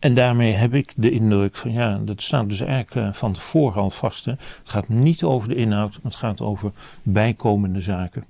[0.05, 3.81] En daarmee heb ik de indruk van ja, dat staat dus eigenlijk uh, van tevoren
[3.81, 4.25] al vast.
[4.25, 4.31] Hè.
[4.31, 6.71] Het gaat niet over de inhoud, maar het gaat over
[7.03, 8.25] bijkomende zaken.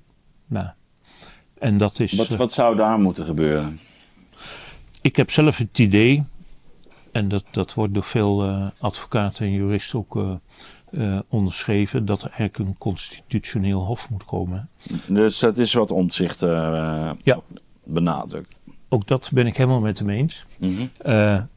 [0.46, 0.68] Nou,
[1.58, 2.12] en dat is.
[2.12, 3.80] Wat, wat zou daar moeten gebeuren?
[5.00, 6.24] Ik heb zelf het idee,
[7.12, 10.38] en dat, dat wordt door veel uh, advocaten en juristen ook
[10.90, 14.68] uh, onderschreven, dat er eigenlijk een constitutioneel hof moet komen.
[15.06, 17.40] Dus dat is wat omzicht ja.
[17.84, 18.54] benadrukt.
[18.88, 20.46] Ook dat ben ik helemaal met hem eens.
[20.58, 21.48] Mm -hmm.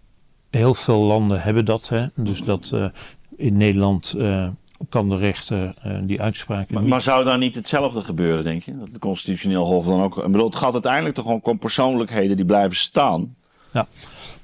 [0.50, 1.90] Heel veel landen hebben dat.
[1.90, 2.06] Hè?
[2.16, 2.88] Dus dat uh,
[3.36, 4.50] in Nederland uh,
[4.90, 6.74] kan de rechter uh, die uitspraken.
[6.74, 8.78] Maar, maar, zou daar niet hetzelfde gebeuren, denk je?
[8.78, 10.18] Dat het constitutioneel hof dan ook.
[10.18, 13.36] Ik bedoel, het gaat uiteindelijk toch gewoon om persoonlijkheden die blijven staan.
[13.74, 13.88] Ja,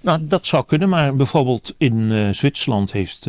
[0.01, 3.25] nou dat zou kunnen, maar bijvoorbeeld in Zwitserland heeft,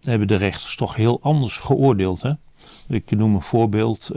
[0.00, 2.22] hebben de rechters toch heel anders geoordeeld.
[2.22, 2.32] Hè?
[2.88, 4.10] Ik noem een voorbeeld.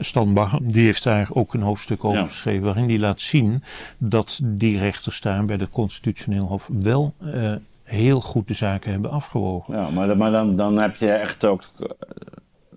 [0.00, 2.26] Stan Barham, die heeft daar ook een hoofdstuk over Ja.
[2.26, 3.62] geschreven, waarin hij laat zien
[3.98, 9.10] dat die rechters daar bij de Constitutioneel Hof wel eh, heel goed de zaken hebben
[9.10, 9.74] afgewogen.
[9.74, 11.86] Ja, maar, maar dan, dan heb je echt ook eh,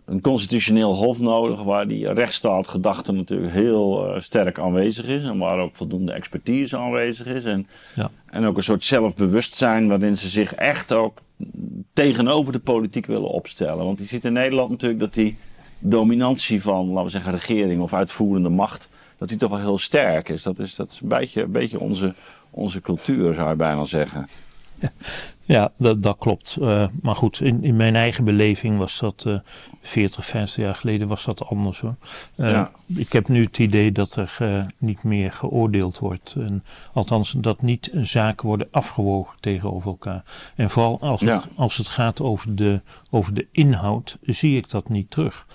[0.05, 5.59] een constitutioneel hof nodig waar die rechtsstaatgedachte natuurlijk heel eh, sterk aanwezig is en waar
[5.59, 8.09] ook voldoende expertise aanwezig is en, Ja.
[8.25, 11.17] en ook een soort zelfbewustzijn waarin ze zich echt ook
[11.93, 13.85] tegenover de politiek willen opstellen.
[13.85, 15.37] Want je ziet in Nederland natuurlijk dat die
[15.83, 20.29] dominantie van, laten we zeggen, regering of uitvoerende macht, dat die toch wel heel sterk
[20.29, 20.43] is.
[20.43, 22.13] Dat is, dat is een beetje, een beetje onze,
[22.49, 24.27] onze cultuur, zou je bijna zeggen.
[25.45, 26.57] Ja, dat, dat klopt.
[26.61, 29.35] Eh, maar goed, in, in mijn eigen beleving was dat eh
[29.81, 31.95] 40, 50 jaar geleden was dat anders hoor.
[32.35, 32.71] Eh, Ja.
[32.95, 36.35] Ik heb nu het idee dat er eh, niet meer geoordeeld wordt.
[36.39, 36.63] En,
[36.93, 40.23] althans, dat niet zaken worden afgewogen tegenover elkaar.
[40.55, 44.89] En vooral als het, als het gaat over de, over de inhoud, zie ik dat
[44.89, 45.47] niet terug.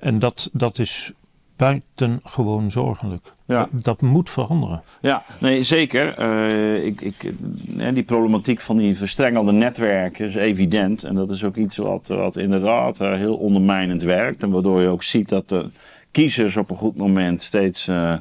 [0.00, 1.12] En dat, dat is
[1.56, 3.32] buitengewoon zorgelijk.
[3.46, 3.68] Ja.
[3.70, 4.82] Dat, dat moet veranderen.
[5.00, 6.18] Ja, nee, zeker.
[6.18, 7.32] Eh, ik, ik,
[7.94, 11.04] die problematiek van die verstrengelde netwerken is evident.
[11.04, 14.42] En dat is ook iets wat, wat inderdaad eh, heel ondermijnend werkt.
[14.42, 15.70] En waardoor je ook ziet dat de
[16.10, 18.16] kiezers op een goed moment steeds eh,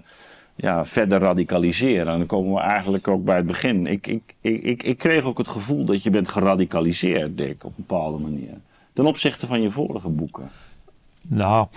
[0.56, 2.14] ja, verder radicaliseren.
[2.14, 3.88] En dan komen we eigenlijk ook bij het begin.
[3.88, 7.86] Ik, ik, ik, ik, kreeg ook het gevoel dat je bent geradicaliseerd, Dick, op een
[7.88, 8.54] bepaalde manier.
[8.94, 10.50] Ten opzichte van je vorige boeken.
[11.22, 11.68] Nou,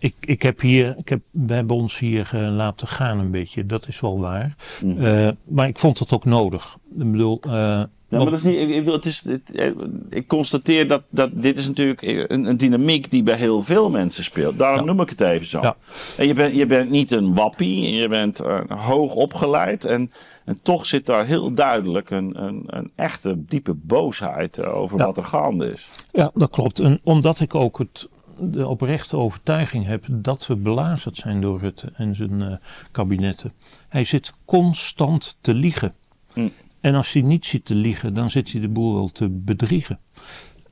[0.00, 3.66] ik, ik heb hier, ik heb, we hebben ons hier eh, laten gaan een beetje,
[3.66, 4.54] dat is wel waar.
[4.84, 5.04] Mhm.
[5.04, 6.76] Eh, maar ik vond het ook nodig.
[6.98, 8.58] Ik bedoel, eh, Ja, maar dat is niet.
[8.58, 9.74] Ik, bedoel, het is, het-
[10.10, 14.24] ik constateer dat, dat dit is natuurlijk een, een dynamiek die bij heel veel mensen
[14.24, 14.58] speelt.
[14.58, 14.84] Daarom Ja.
[14.84, 15.60] noem ik het even zo.
[15.60, 15.76] Ja.
[16.16, 18.38] En je, bent, je bent niet een wappie, je bent
[18.68, 19.84] hoog opgeleid.
[19.84, 20.10] En,
[20.44, 25.24] en toch zit daar heel duidelijk een, een, een echte diepe boosheid over wat er
[25.24, 25.88] gaande is.
[26.12, 26.78] ja, dat klopt.
[26.78, 28.08] En omdat ik ook het,
[28.42, 32.56] de oprechte overtuiging heb dat we belazerd zijn door Rutte en zijn eh,
[32.90, 33.52] kabinetten.
[33.88, 35.94] Hij zit constant te liegen.
[36.34, 36.52] Mm.
[36.80, 39.98] En als hij niet zit te liegen, dan zit hij de boel wel te bedriegen.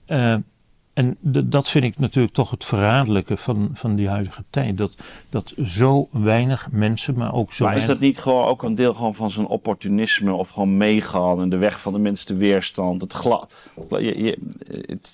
[0.06, 0.36] Eh,
[0.98, 4.76] en de- dat vind ik natuurlijk toch het verraderlijke van, van die huidige tijd.
[4.78, 4.96] Dat,
[5.30, 8.94] dat zo weinig mensen, maar ook zo Maar is dat niet gewoon ook een deel
[8.94, 13.00] gewoon van zijn opportunisme of gewoon meegaan en de weg van de minste weerstand?
[13.00, 13.46] Het gla
[13.90, 14.38] je, je,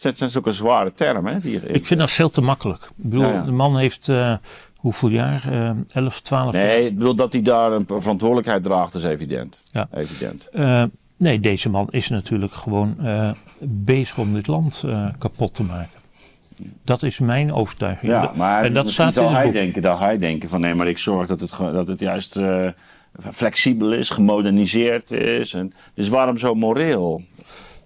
[0.00, 1.32] het zijn zulke zware termen.
[1.32, 2.82] Hè, die, Ik vind dat veel te makkelijk.
[2.84, 3.42] Ik bedoel, Ja, ja.
[3.42, 4.34] de man heeft eh,
[4.76, 5.52] hoeveel jaar?
[5.52, 6.66] Eh 11, 12 jaar?
[6.66, 9.64] Nee, ik bedoel dat hij daar een verantwoordelijkheid draagt is evident.
[9.70, 9.88] Ja.
[9.94, 10.48] evident.
[10.52, 10.84] Eh,
[11.24, 13.30] nee, deze man is natuurlijk gewoon eh,
[13.68, 16.02] bezig om dit land eh, kapot te maken.
[16.84, 18.12] Dat is mijn overtuiging.
[18.12, 19.52] Ja, maar en dat staat in zal hij boek.
[19.52, 22.68] denken, dat hij denken van nee, maar ik zorg dat het, dat het juist eh,
[23.32, 25.54] flexibel is, gemoderniseerd is.
[25.54, 27.22] En, dus waarom zo moreel?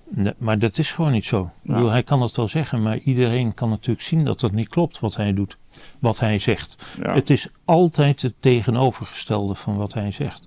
[0.08, 1.50] Nee, maar dat is gewoon niet zo.
[1.62, 4.68] Ik bedoel, hij kan het wel zeggen, maar iedereen kan natuurlijk zien dat dat niet
[4.68, 5.56] klopt wat hij doet.
[5.98, 6.76] Wat hij zegt.
[7.02, 7.14] Ja.
[7.14, 10.42] Het is altijd het tegenovergestelde van wat hij zegt.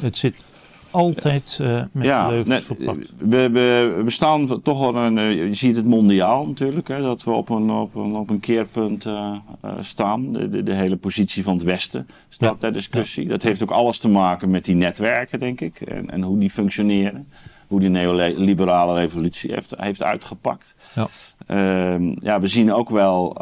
[0.00, 0.44] Het zit
[0.90, 3.12] altijd eh, met leugens nee, verpakt.
[3.18, 5.18] we, we, we staan toch wel een.
[5.18, 8.40] eh, Je ziet het mondiaal natuurlijk, hè, dat we op een, op een, op een
[8.40, 9.32] keerpunt eh,
[9.80, 10.28] staan.
[10.32, 12.56] De, de, de hele positie van het Westen staat Ja.
[12.58, 13.26] ter discussie.
[13.28, 16.50] Dat heeft ook alles te maken met die netwerken, denk ik, en, en hoe die
[16.50, 17.28] functioneren.
[17.66, 20.74] Hoe die neoliberale revolutie heeft, heeft uitgepakt.
[20.94, 21.06] Ja.
[21.46, 23.36] Ehm, ja, we zien ook wel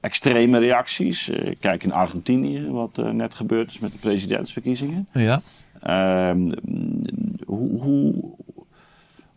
[0.00, 1.30] extreme reacties.
[1.60, 5.06] Kijk in Argentinië, wat net gebeurd is met de presidentsverkiezingen.
[5.12, 5.40] Ja.
[5.86, 6.50] Ehm,
[7.46, 8.14] hoe, hoe,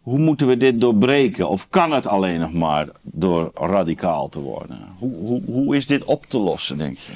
[0.01, 1.49] hoe moeten we dit doorbreken?
[1.49, 4.77] Of kan het alleen nog maar door radicaal te worden?
[4.99, 7.11] Hoe, hoe, hoe is dit op te lossen, denk je?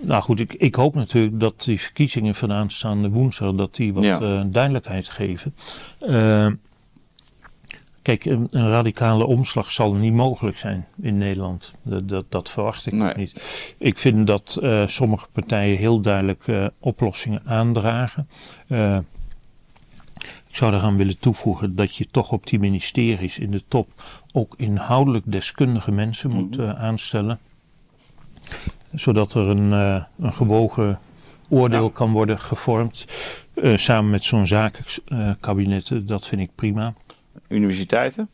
[0.00, 4.04] Nou goed, ik, ik hoop natuurlijk dat die verkiezingen van aanstaande woensdag dat die wat
[4.04, 4.20] Ja.
[4.20, 5.54] eh, duidelijkheid geven.
[6.00, 6.46] Eh,
[8.06, 11.74] kijk, een, een radicale omslag zal niet mogelijk zijn in Nederland.
[11.82, 13.12] Dat, dat, dat verwacht ik Nee.
[13.16, 13.74] niet.
[13.78, 18.28] Ik vind dat eh, sommige partijen heel duidelijk eh, oplossingen aandragen.
[18.68, 18.98] Eh,
[20.48, 23.88] ik zou eraan willen toevoegen dat je toch op die ministeries in de top
[24.32, 27.38] ook inhoudelijk deskundige mensen moet eh, aanstellen.
[28.92, 29.70] Zodat er een,
[30.18, 30.98] een gewogen
[31.48, 31.90] oordeel Ja.
[31.92, 33.06] kan worden gevormd.
[33.74, 35.90] samen met zo'n zakenkabinet.
[36.08, 36.94] dat vind ik prima.
[37.48, 38.28] Universiteiten?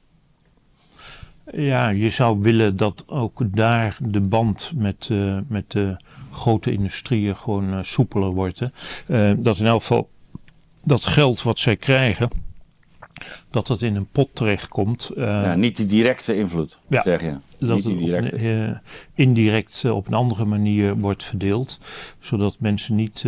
[1.53, 5.97] Ja, je zou willen dat ook daar de band met, eh, met de
[6.31, 8.59] grote industrieën gewoon eh, soepeler wordt.
[8.61, 8.67] Hè.
[9.07, 10.09] Eh, dat in elk geval
[10.85, 12.29] dat geld wat zij krijgen,
[13.51, 15.11] dat dat in een pot terechtkomt.
[15.17, 17.03] ja, niet die directe invloed, Ja.
[17.03, 17.37] zeg je.
[17.59, 18.37] dat niet het die directe.
[18.37, 21.79] op, indirect op een andere manier wordt verdeeld.
[22.19, 23.25] Zodat mensen niet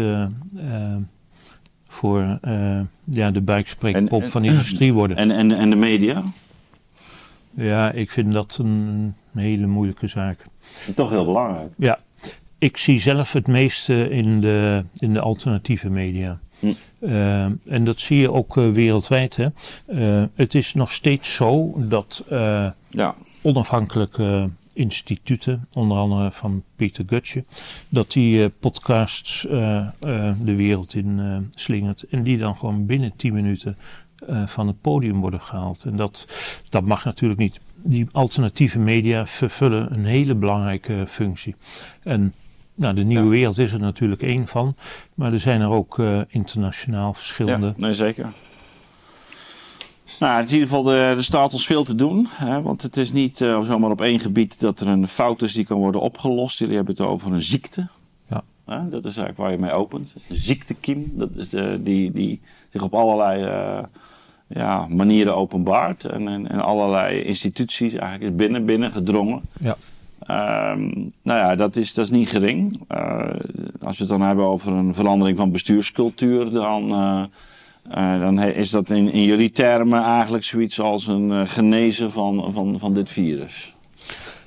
[1.95, 5.17] voor eh, ja, de buikspreekpop van de industrie worden.
[5.17, 6.23] En, en, en de media?
[7.51, 10.45] ja, ik vind dat een hele moeilijke zaak.
[10.95, 11.73] Toch heel belangrijk.
[11.77, 11.99] Ja,
[12.59, 16.39] ik zie zelf het meeste in de, in de alternatieve media.
[16.59, 16.73] Hm.
[16.99, 19.37] Eh, en dat zie je ook eh, wereldwijd.
[19.37, 19.49] Hè.
[20.35, 22.25] Het is nog steeds zo dat
[22.91, 27.45] Ja, onafhankelijke instituten, onder andere van Peter Gutje,
[27.89, 29.87] dat die eh, podcasts eh, eh,
[30.43, 32.03] de wereld in slingert.
[32.03, 33.77] En die dan gewoon binnen 10 minuten
[34.47, 35.85] van het podium worden gehaald.
[35.85, 36.27] En dat,
[36.69, 37.61] dat mag natuurlijk niet.
[37.83, 41.55] Die alternatieve media vervullen een hele belangrijke functie.
[42.03, 42.35] En
[42.75, 43.31] nou, de nieuwe Ja.
[43.31, 44.77] wereld is er natuurlijk één van.
[45.15, 47.75] Maar er zijn er ook internationaal ja verschillende.
[47.77, 48.33] nee, zeker.
[50.21, 52.27] Nou, in ieder geval, de- er staat ons veel te doen.
[52.31, 55.53] Hè, want het is niet eh, zomaar op één gebied dat er een fout is
[55.55, 56.59] die kan worden opgelost.
[56.59, 57.89] Jullie hebben het over een ziekte.
[58.31, 58.43] Ja.
[58.67, 60.15] Hè, dat is eigenlijk waar je mee opent.
[60.29, 62.41] Een ziektekiem, dat is de, die, die
[62.73, 63.85] zich op allerlei eh,
[64.47, 66.05] ja, manieren openbaart.
[66.05, 69.41] En, en, en allerlei instituties eigenlijk is binnen, binnen gedrongen.
[69.61, 69.77] Ja.
[70.21, 70.83] Ehm,
[71.23, 72.81] nou ja, dat is, dat is niet gering.
[72.89, 73.27] Eh,
[73.83, 76.93] als we het dan hebben over een verandering van bestuurscultuur, dan,
[77.91, 82.53] eh, dan is dat in, in jullie termen eigenlijk zoiets als een eh, genezen van,
[82.53, 83.75] van, van dit virus.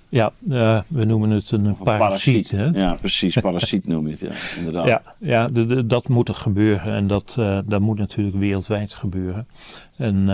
[0.09, 2.49] Ja, eh, we noemen het een parasiet.
[2.49, 2.65] Hè?
[2.65, 3.37] Ja, precies.
[3.37, 4.87] Parasiet noem je het, ja, inderdaad.
[4.87, 7.35] Ja, ja de- de- dat moet er gebeuren en dat,
[7.65, 9.47] dat moet natuurlijk wereldwijd gebeuren.
[9.95, 10.29] En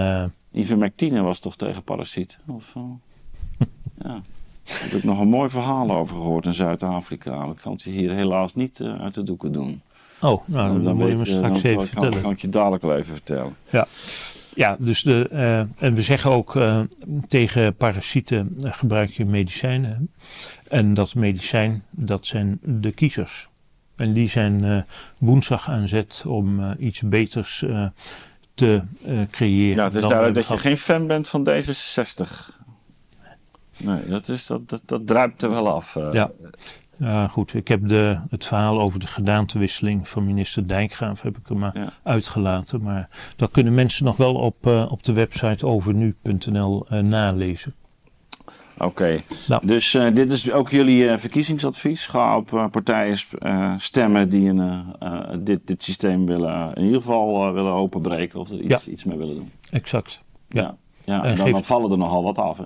[0.52, 2.38] Ivermectine was toch tegen parasiet?
[2.48, 2.74] Of,
[4.04, 4.22] ja.
[4.64, 7.44] Daar heb ik nog een mooi verhaal over gehoord in Zuid-Afrika.
[7.44, 9.82] Ik kan het hier helaas niet uit de doeken doen.
[10.24, 12.22] Oh, nou, dan, moet je me straks dan even kan, vertellen.
[12.22, 13.56] kan ik je dadelijk wel even vertellen.
[14.56, 16.80] Ja, dus de, eh, en we zeggen ook eh,
[17.28, 20.12] tegen parasieten eh, gebruik je medicijnen.
[20.68, 23.48] En dat medicijn, dat zijn de kiezers.
[23.96, 24.86] En die zijn
[25.18, 27.66] woensdag aan zet om iets beters
[28.54, 28.82] te
[29.32, 29.76] creëren.
[29.76, 32.62] Ja, het is duidelijk dat je geen fan bent van D66.
[33.78, 35.98] Nee, dat, is, dat, dat, dat druipt er wel af.
[36.12, 36.32] Ja.
[36.98, 37.54] Ja, goed.
[37.54, 41.78] Ik heb de, het verhaal over de gedaantewisseling van minister Dijkgraaf heb ik er maar
[41.78, 41.88] Ja.
[42.04, 42.82] uitgelaten.
[42.82, 47.74] Maar dat kunnen mensen nog wel op, eh, op de website overnu.nl eh, nalezen.
[48.78, 49.68] Oké, Nou.
[49.68, 52.08] dus eh, dit is ook jullie eh, verkiezingsadvies.
[52.08, 56.84] Ga op eh, partijen eh, stemmen die een, eh, eh, dit, dit systeem willen, in
[56.84, 58.92] ieder geval eh, willen openbreken of er iets, Ja.
[58.92, 59.52] iets mee willen doen.
[59.72, 60.22] Exact.
[60.50, 60.76] Ja.
[61.06, 61.24] Ja.
[61.24, 62.58] En en dan, vallen er nogal wat af.
[62.58, 62.64] Hè?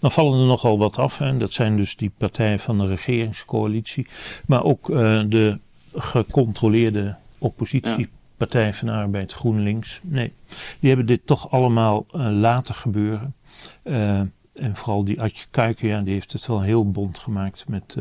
[0.00, 1.20] Dan vallen er nogal wat af.
[1.20, 4.06] En dat zijn dus die partijen van de regeringscoalitie.
[4.46, 5.58] Maar ook eh, de
[5.94, 8.08] gecontroleerde oppositie.
[8.36, 10.00] Partij van de Arbeid, GroenLinks.
[10.02, 10.32] Nee,
[10.80, 13.34] die hebben dit toch allemaal eh, laten gebeuren.
[13.82, 14.20] Eh,
[14.54, 17.96] en vooral die Adje Kuiken, ja, die heeft het wel heel bond gemaakt met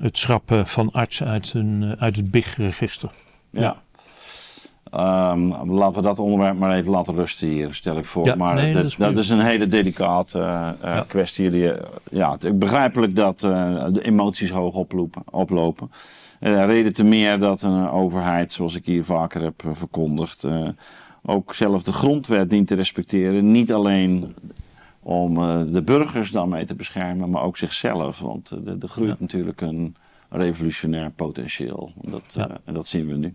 [0.00, 3.10] het schrappen van artsen uit, een, uit het BIG-register.
[3.50, 3.82] Ja.
[4.96, 8.26] Ehm, laten we dat onderwerp maar even laten rusten hier, stel ik voor.
[8.26, 9.20] Ja, maar nee, dat, dat is dat prima.
[9.20, 11.04] is een hele delicate eh, eh, Ja.
[11.08, 11.50] kwestie.
[11.50, 15.22] Die, eh, ja, het is begrijpelijk dat de emoties hoog oplopen.
[15.30, 15.90] oplopen.
[16.40, 20.46] Eh, reden te meer dat een overheid, zoals ik hier vaker heb verkondigd,
[21.22, 23.50] ook zelf de grondwet dient te respecteren.
[23.52, 24.34] Niet alleen
[25.02, 25.34] om
[25.72, 28.20] de burgers daarmee te beschermen, maar ook zichzelf.
[28.20, 29.16] Want er groeit Ja.
[29.18, 29.96] natuurlijk een
[30.30, 31.92] revolutionair potentieel.
[32.02, 33.34] Dat, en dat zien we nu.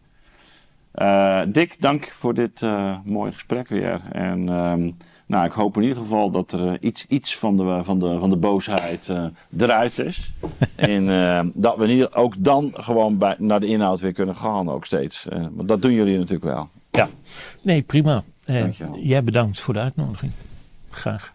[0.92, 4.02] Eh, Dick, dank voor dit eh, mooie gesprek weer.
[4.12, 4.92] En ehm,
[5.26, 8.20] nou, ik hoop in ieder geval dat er eh, iets, iets van, de, van, de,
[8.20, 9.14] van de boosheid
[9.58, 10.32] eruit is.
[10.76, 14.70] en eh, dat we niet, ook dan gewoon bij, naar de inhoud weer kunnen gaan
[14.70, 15.28] ook steeds.
[15.52, 16.70] Want dat doen jullie natuurlijk wel.
[16.92, 17.10] Ja,
[17.62, 18.24] nee, prima.
[18.96, 20.32] Jij bedankt voor de uitnodiging.
[20.90, 21.34] Graag.